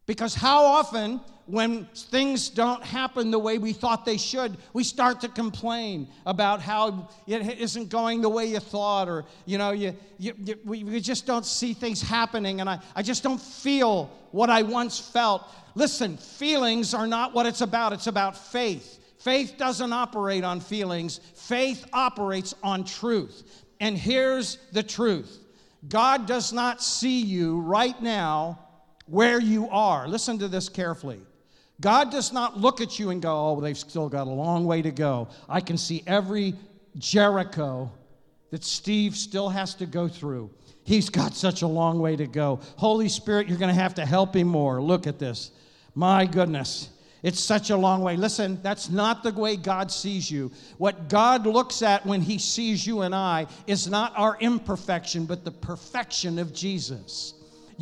Because 0.06 0.36
how 0.36 0.64
often, 0.66 1.22
when 1.46 1.86
things 1.86 2.50
don't 2.50 2.84
happen 2.84 3.32
the 3.32 3.40
way 3.40 3.58
we 3.58 3.74
thought 3.74 4.06
they 4.06 4.18
should, 4.18 4.58
we 4.74 4.84
start 4.84 5.22
to 5.22 5.28
complain 5.28 6.08
about 6.26 6.62
how 6.62 7.10
it 7.28 7.60
isn't 7.60 7.90
going 7.90 8.22
the 8.22 8.30
way 8.30 8.46
you 8.46 8.60
thought, 8.60 9.10
or 9.10 9.26
you 9.46 9.58
know, 9.58 9.72
you, 9.72 9.96
you, 10.18 10.34
you 10.40 10.60
we, 10.64 11.00
just 11.00 11.26
don't 11.26 11.46
see 11.46 11.74
things 11.74 12.02
happening, 12.02 12.62
and 12.62 12.70
I, 12.70 12.80
I 12.96 13.02
just 13.02 13.24
don't 13.24 13.42
feel 13.42 14.10
what 14.32 14.50
I 14.50 14.62
once 14.62 15.00
felt. 15.00 15.44
Listen, 15.76 16.18
feelings 16.18 16.94
are 16.94 17.08
not 17.08 17.34
what 17.34 17.46
it's 17.46 17.62
about, 17.62 17.94
it's 17.94 18.08
about 18.08 18.38
faith. 18.38 19.00
Faith 19.20 19.56
doesn't 19.58 19.94
operate 19.94 20.44
on 20.44 20.60
feelings, 20.60 21.20
faith 21.36 21.86
operates 21.94 22.54
on 22.62 22.84
truth. 22.84 23.64
And 23.80 23.98
here's 23.98 24.58
the 24.72 24.84
truth 24.84 25.40
God 25.88 26.26
does 26.26 26.54
not 26.54 26.82
see 26.82 27.22
you 27.22 27.60
right 27.60 28.02
now 28.02 28.60
where 29.06 29.40
you 29.40 29.70
are. 29.70 30.08
Listen 30.08 30.40
to 30.40 30.48
this 30.48 30.70
carefully. 30.70 31.22
God 31.82 32.12
does 32.12 32.32
not 32.32 32.58
look 32.58 32.82
at 32.82 33.00
you 33.00 33.10
and 33.10 33.22
go, 33.22 33.50
oh, 33.50 33.60
they've 33.60 33.78
still 33.78 34.08
got 34.08 34.28
a 34.28 34.32
long 34.32 34.66
way 34.66 34.82
to 34.82 34.92
go. 34.92 35.28
I 35.50 35.60
can 35.60 35.78
see 35.78 36.04
every 36.08 36.54
Jericho 36.98 37.92
that 38.52 38.64
Steve 38.64 39.16
still 39.16 39.50
has 39.50 39.74
to 39.76 39.86
go 39.86 40.08
through. 40.08 40.52
He's 40.84 41.10
got 41.10 41.34
such 41.34 41.62
a 41.62 41.68
long 41.68 42.00
way 42.00 42.16
to 42.16 42.28
go. 42.28 42.60
Holy 42.78 43.10
Spirit, 43.10 43.48
you're 43.48 43.58
going 43.58 43.74
to 43.74 43.82
have 43.82 43.96
to 43.96 44.06
help 44.06 44.36
him 44.36 44.48
more. 44.48 44.82
Look 44.82 45.08
at 45.08 45.18
this. 45.18 45.52
My 45.96 46.26
goodness. 46.26 46.90
It's 47.24 47.40
such 47.40 47.70
a 47.70 47.78
long 47.78 48.02
way. 48.02 48.18
Listen, 48.18 48.60
that's 48.62 48.90
not 48.90 49.24
the 49.24 49.32
way 49.32 49.56
God 49.56 49.90
sees 49.90 50.30
you. 50.30 50.52
What 50.78 51.08
God 51.08 51.48
looks 51.48 51.82
at 51.82 52.06
when 52.06 52.20
He 52.22 52.38
sees 52.38 52.86
you 52.86 53.02
and 53.02 53.16
I 53.16 53.48
is 53.66 53.88
not 53.88 54.12
our 54.18 54.38
imperfection, 54.42 55.26
but 55.26 55.46
the 55.46 55.52
perfection 55.52 56.38
of 56.38 56.54
Jesus. 56.54 57.34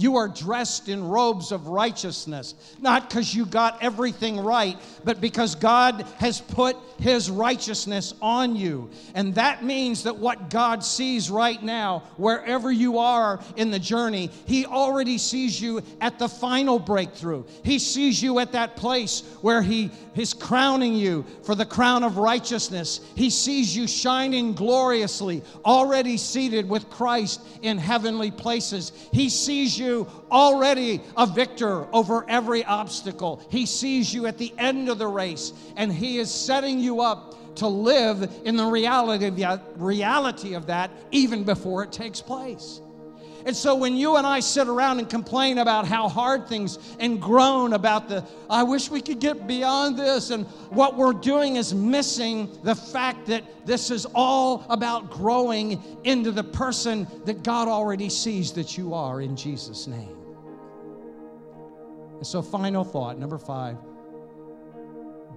You 0.02 0.16
are 0.16 0.28
dressed 0.28 0.90
in 0.90 1.08
robes 1.08 1.52
of 1.52 1.68
righteousness, 1.68 2.56
not 2.80 3.08
because 3.08 3.36
you 3.36 3.46
got 3.46 3.84
everything 3.84 4.40
right, 4.40 4.76
but 5.04 5.22
because 5.22 5.54
God 5.54 6.02
has 6.18 6.42
put 6.42 6.76
His 6.98 7.30
righteousness 7.30 8.16
on 8.20 8.56
you. 8.56 8.90
And 9.14 9.36
that 9.36 9.64
means 9.64 10.02
that 10.04 10.18
what 10.18 10.50
God 10.50 10.84
sees 10.84 11.30
right 11.30 11.62
now, 11.62 12.00
wherever 12.18 12.72
you 12.72 12.98
are 12.98 13.40
in 13.58 13.70
the 13.70 13.78
journey, 13.78 14.32
He 14.46 14.66
already 14.66 15.20
sees 15.20 15.62
you 15.62 15.84
at 16.00 16.18
the 16.18 16.28
final 16.28 16.80
breakthrough. 16.80 17.44
He 17.64 17.78
sees 17.78 18.24
you 18.24 18.40
at 18.40 18.54
that 18.54 18.76
place 18.76 19.22
where 19.42 19.62
He 19.62 19.92
is 20.16 20.34
crowning 20.34 20.96
you 20.96 21.26
for 21.44 21.54
the 21.54 21.66
crown 21.66 22.04
of 22.04 22.18
righteousness. 22.18 23.02
He 23.16 23.30
sees 23.30 23.76
you 23.76 23.88
shining 23.88 24.54
gloriously, 24.54 25.44
already 25.64 26.18
seated 26.18 26.68
with 26.68 26.90
Christ 26.90 27.40
in 27.62 27.78
heavenly 27.78 28.32
places. 28.32 28.92
He 29.12 29.30
sees 29.30 29.78
you 29.92 30.08
already 30.32 31.02
a 31.18 31.28
victor 31.28 31.86
over 31.94 32.26
every 32.30 32.64
obstacle. 32.64 33.42
He 33.50 33.66
sees 33.66 34.14
you 34.14 34.26
at 34.26 34.38
the 34.38 34.54
end 34.58 34.90
of 34.90 34.98
the 34.98 35.08
race, 35.08 35.54
and 35.76 35.92
He 35.92 36.18
is 36.18 36.32
setting 36.32 36.80
you 36.80 37.02
up 37.02 37.56
to 37.56 37.68
live 37.68 38.32
in 38.46 38.56
the 38.56 38.66
reality 38.66 39.26
of 39.26 39.36
that, 39.38 39.62
reality 39.76 40.54
of 40.54 40.68
that 40.68 40.90
even 41.12 41.44
before 41.44 41.84
it 41.84 41.92
takes 41.92 42.22
place. 42.22 42.80
And 43.46 43.56
so 43.56 43.76
when 43.76 43.96
you 43.96 44.18
and 44.18 44.28
I 44.28 44.40
sit 44.40 44.68
around 44.68 45.00
and 45.00 45.10
complain 45.10 45.58
about 45.58 45.88
how 45.88 46.08
hard 46.08 46.48
things 46.48 46.78
and 47.00 47.22
groan 47.22 47.74
about 47.74 48.08
the, 48.10 48.26
I 48.50 48.64
wish 48.64 48.90
we 48.90 49.02
could 49.02 49.20
get 49.20 49.48
beyond 49.48 49.98
this, 49.98 50.30
and 50.30 50.46
what 50.70 50.98
we're 50.98 51.14
doing 51.14 51.56
is 51.56 51.74
missing 51.74 52.50
the 52.64 52.76
fact 52.76 53.26
that 53.28 53.44
this 53.66 53.92
is 53.92 54.06
all 54.14 54.66
about 54.70 55.10
growing 55.10 55.82
into 56.04 56.32
the 56.32 56.44
person 56.44 57.08
that 57.26 57.44
God 57.44 57.68
already 57.68 58.10
sees 58.10 58.52
that 58.54 58.78
you 58.78 58.94
are 58.94 59.22
in 59.22 59.36
Jesus' 59.36 59.88
name. 59.88 60.18
And 62.18 62.28
so, 62.28 62.42
final 62.42 62.84
thought, 62.84 63.18
number 63.18 63.40
five 63.40 63.78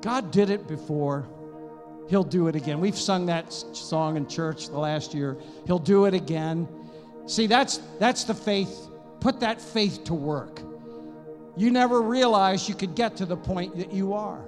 God 0.03 0.31
did 0.31 0.51
it 0.51 0.69
before. 0.69 1.27
He'll 2.09 2.23
do 2.23 2.49
it 2.49 2.57
again. 2.57 2.79
We've 2.81 2.99
sung 2.99 3.25
that 3.27 3.51
song 3.53 4.19
in 4.19 4.29
church 4.29 4.69
the 4.69 4.79
last 4.79 5.15
year. 5.15 5.39
He'll 5.67 5.79
do 5.79 6.05
it 6.05 6.13
again. 6.13 6.69
See, 7.27 7.47
that's, 7.47 7.79
that's 7.99 8.25
the 8.25 8.35
faith. 8.35 8.89
Put 9.21 9.41
that 9.41 9.61
faith 9.61 10.05
to 10.05 10.15
work. 10.15 10.61
You 11.57 11.71
never 11.71 12.03
realized 12.03 12.69
you 12.69 12.75
could 12.75 12.95
get 12.95 13.17
to 13.19 13.27
the 13.27 13.37
point 13.37 13.77
that 13.77 13.93
you 13.93 14.13
are. 14.13 14.45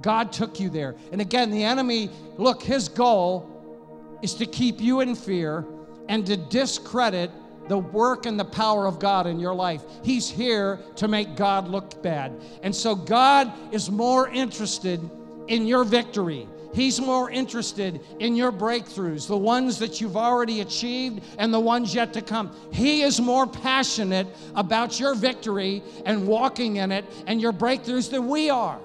God 0.00 0.32
took 0.32 0.60
you 0.60 0.70
there. 0.70 0.94
And 1.12 1.20
again, 1.20 1.50
the 1.50 1.64
enemy, 1.64 2.10
look, 2.36 2.62
his 2.62 2.88
goal 2.88 4.18
is 4.22 4.34
to 4.34 4.46
keep 4.46 4.80
you 4.80 5.00
in 5.00 5.14
fear 5.14 5.64
and 6.08 6.24
to 6.26 6.36
discredit 6.36 7.30
the 7.68 7.78
work 7.78 8.24
and 8.24 8.38
the 8.38 8.44
power 8.44 8.86
of 8.86 8.98
God 8.98 9.26
in 9.26 9.38
your 9.38 9.54
life. 9.54 9.82
He's 10.02 10.30
here 10.30 10.78
to 10.96 11.08
make 11.08 11.36
God 11.36 11.68
look 11.68 12.02
bad. 12.02 12.40
And 12.62 12.74
so 12.74 12.94
God 12.94 13.52
is 13.72 13.90
more 13.90 14.28
interested 14.28 15.00
in 15.48 15.66
your 15.66 15.84
victory 15.84 16.48
He's 16.74 17.00
more 17.00 17.30
interested 17.30 18.00
in 18.18 18.36
your 18.36 18.52
breakthroughs, 18.52 19.26
the 19.26 19.36
ones 19.36 19.78
that 19.78 20.00
you've 20.00 20.16
already 20.16 20.60
achieved 20.60 21.22
and 21.38 21.52
the 21.52 21.60
ones 21.60 21.94
yet 21.94 22.12
to 22.12 22.22
come. 22.22 22.54
He 22.72 23.02
is 23.02 23.20
more 23.20 23.46
passionate 23.46 24.26
about 24.54 25.00
your 25.00 25.14
victory 25.14 25.82
and 26.04 26.26
walking 26.26 26.76
in 26.76 26.92
it 26.92 27.04
and 27.26 27.40
your 27.40 27.52
breakthroughs 27.52 28.10
than 28.10 28.28
we 28.28 28.50
are. 28.50 28.80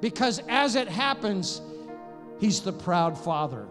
Because 0.00 0.40
as 0.48 0.74
it 0.74 0.88
happens, 0.88 1.60
He's 2.38 2.60
the 2.60 2.72
proud 2.72 3.16
Father. 3.16 3.66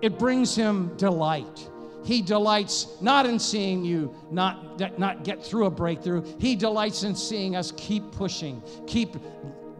It 0.00 0.18
brings 0.18 0.56
Him 0.56 0.96
delight. 0.96 1.68
He 2.04 2.20
delights 2.20 2.88
not 3.00 3.26
in 3.26 3.38
seeing 3.38 3.84
you 3.84 4.14
not, 4.30 4.98
not 4.98 5.22
get 5.22 5.44
through 5.44 5.66
a 5.66 5.70
breakthrough. 5.70 6.24
He 6.38 6.56
delights 6.56 7.04
in 7.04 7.14
seeing 7.14 7.54
us 7.54 7.72
keep 7.76 8.10
pushing, 8.12 8.60
keep 8.86 9.16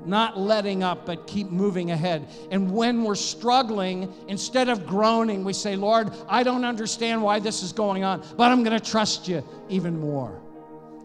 not 0.07 0.39
letting 0.39 0.83
up, 0.83 1.07
but 1.07 1.27
keep 1.27 1.51
moving 1.51 1.91
ahead. 1.91 2.29
And 2.51 2.75
when 2.75 3.05
we're 3.05 3.15
struggling, 3.15 4.13
instead 4.29 4.69
of 4.69 4.87
groaning, 4.87 5.45
we 5.45 5.53
say, 5.53 5.77
Lord, 5.77 6.13
I 6.29 6.43
don't 6.43 6.65
understand 6.65 7.23
why 7.23 7.39
this 7.39 7.63
is 7.63 7.73
going 7.73 8.05
on, 8.05 8.25
but 8.37 8.51
I'm 8.51 8.63
going 8.63 8.79
to 8.79 8.91
trust 8.91 9.29
you 9.29 9.45
even 9.69 9.99
more. 9.99 10.41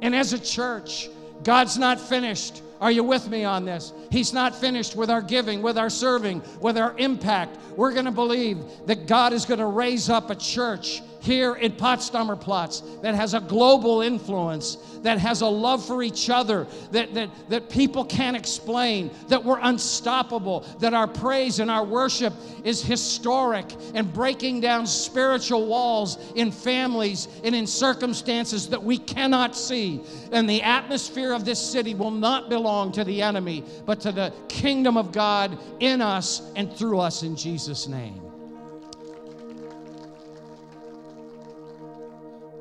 And 0.02 0.16
as 0.16 0.34
a 0.34 0.40
church, 0.40 1.10
God's 1.44 1.78
not 1.78 2.00
finished. 2.00 2.62
Are 2.80 2.92
you 2.92 3.04
with 3.04 3.28
me 3.30 3.44
on 3.44 3.66
this? 3.66 3.92
He's 4.12 4.34
not 4.34 4.56
finished 4.56 4.96
with 4.96 5.10
our 5.10 5.22
giving, 5.22 5.62
with 5.62 5.78
our 5.78 5.90
serving, 5.90 6.44
with 6.62 6.78
our 6.78 6.96
impact. 6.98 7.58
We're 7.76 7.94
going 7.94 8.06
to 8.06 8.12
believe 8.12 8.60
that 8.86 9.08
God 9.08 9.34
is 9.34 9.46
going 9.46 9.60
to 9.60 9.66
raise 9.66 10.10
up 10.10 10.30
a 10.30 10.36
church 10.36 11.02
here 11.22 11.56
in 11.56 11.74
Potsdamer 11.74 12.40
Platz 12.40 12.82
that 13.02 13.16
has 13.16 13.34
a 13.34 13.40
global 13.40 14.02
influence, 14.02 14.78
that 15.02 15.18
has 15.20 15.42
a 15.42 15.48
love 15.48 15.86
for 15.86 16.04
each 16.04 16.30
other, 16.30 16.68
that, 16.92 17.14
that, 17.14 17.30
that 17.50 17.70
people 17.70 18.06
can't 18.06 18.36
explain, 18.36 19.12
that 19.28 19.44
we're 19.44 19.60
unstoppable, 19.60 20.62
that 20.80 20.94
our 20.94 21.08
praise 21.08 21.60
and 21.60 21.72
our 21.72 21.86
worship 21.86 22.34
is 22.64 22.84
historic 22.84 23.66
and 23.94 24.12
breaking 24.14 24.60
down 24.60 24.86
spiritual 24.86 25.68
walls 25.68 26.18
in 26.36 26.52
families 26.52 27.28
and 27.44 27.56
in 27.56 27.68
circumstances 27.68 28.70
that 28.70 28.82
we 28.82 28.98
cannot 28.98 29.56
see. 29.56 30.02
And 30.32 30.50
the 30.50 30.62
atmosphere 30.62 31.34
of 31.34 31.46
this 31.46 31.60
city 31.60 31.94
will 31.96 32.12
not 32.12 32.50
belong 32.50 32.92
to 32.94 33.04
the 33.04 33.22
enemy, 33.22 33.64
but 33.86 34.00
to 34.02 34.12
the 34.12 34.34
kingdom 34.48 34.98
of 34.98 35.12
God 35.12 35.58
in 35.80 36.02
us 36.02 36.52
and 36.56 36.72
through 36.74 37.00
us 37.00 37.24
in 37.24 37.36
Jesus' 37.36 37.88
name. 37.88 38.27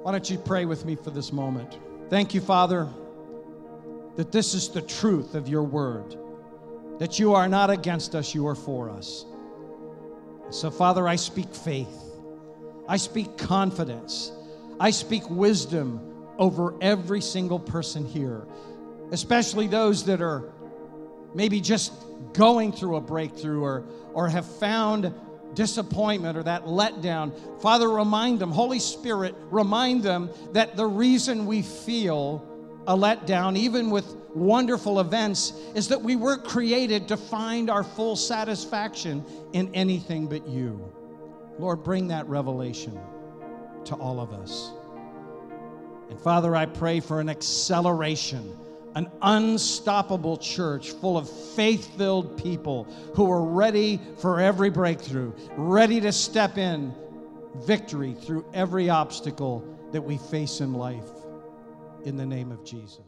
Why 0.07 0.13
don't 0.13 0.31
you 0.31 0.39
pray 0.39 0.67
with 0.67 0.85
me 0.85 0.95
for 0.95 1.11
this 1.11 1.33
moment? 1.33 1.79
Thank 2.11 2.33
you, 2.33 2.41
Father, 2.41 2.89
that 4.15 4.31
this 4.31 4.55
is 4.55 4.69
the 4.69 4.81
truth 4.81 5.35
of 5.35 5.49
your 5.49 5.65
word, 5.65 6.17
that 7.01 7.19
you 7.19 7.35
are 7.35 7.49
not 7.49 7.71
against 7.71 8.15
us, 8.15 8.33
you 8.33 8.47
are 8.47 8.55
for 8.55 8.89
us. 8.89 9.25
So, 10.51 10.71
Father, 10.71 11.09
I 11.09 11.17
speak 11.17 11.53
faith, 11.53 11.99
I 12.89 12.99
speak 12.99 13.37
confidence, 13.37 14.31
I 14.79 14.93
speak 14.93 15.29
wisdom 15.29 16.29
over 16.39 16.77
every 16.81 17.21
single 17.21 17.59
person 17.59 18.07
here, 18.07 18.47
especially 19.11 19.67
those 19.67 20.05
that 20.05 20.23
are 20.23 20.53
maybe 21.35 21.61
just 21.61 21.93
going 22.33 22.71
through 22.71 22.95
a 22.95 23.01
breakthrough 23.01 23.61
or, 23.61 23.85
or 24.13 24.29
have 24.29 24.47
found 24.47 25.13
disappointment 25.55 26.37
or 26.37 26.43
that 26.43 26.65
letdown, 26.65 27.33
Father, 27.61 27.89
remind 27.89 28.39
them, 28.39 28.51
Holy 28.51 28.79
Spirit, 28.79 29.35
remind 29.51 30.03
them 30.03 30.31
that 30.53 30.77
the 30.77 30.87
reason 30.87 31.47
we 31.47 31.63
feel 31.63 32.47
a 32.87 32.97
letdown, 32.97 33.57
even 33.57 33.91
with 33.91 34.15
wonderful 34.35 35.01
events, 35.01 35.53
is 35.75 35.89
that 35.89 36.01
we 36.01 36.15
were 36.15 36.37
created 36.37 37.09
to 37.09 37.17
find 37.17 37.71
our 37.71 37.83
full 37.83 38.17
satisfaction 38.17 39.25
in 39.53 39.75
anything 39.75 40.27
but 40.27 40.47
you. 40.47 40.93
Lord, 41.59 41.83
bring 41.83 42.09
that 42.09 42.29
revelation 42.29 42.99
to 43.87 43.95
all 43.95 44.21
of 44.21 44.33
us. 44.33 44.71
And 46.11 46.21
Father, 46.21 46.55
I 46.55 46.67
pray 46.67 47.01
for 47.01 47.21
an 47.21 47.29
acceleration 47.29 48.57
an 48.97 49.11
unstoppable 49.21 50.39
church 50.39 50.91
full 50.93 51.19
of 51.19 51.29
faith 51.55 51.97
filled 51.99 52.43
people 52.43 52.85
who 53.15 53.31
are 53.31 53.45
ready 53.45 54.01
for 54.19 54.41
every 54.41 54.71
breakthrough, 54.71 55.33
ready 55.57 56.01
to 56.01 56.11
step 56.11 56.57
in 56.57 56.95
victory 57.57 58.15
through 58.15 58.45
every 58.55 58.89
obstacle 58.89 59.63
that 59.93 60.01
we 60.01 60.17
face 60.17 60.61
in 60.61 60.73
life. 60.73 61.11
In 62.07 62.17
the 62.17 62.25
name 62.25 62.51
of 62.51 62.65
Jesus. 62.65 63.06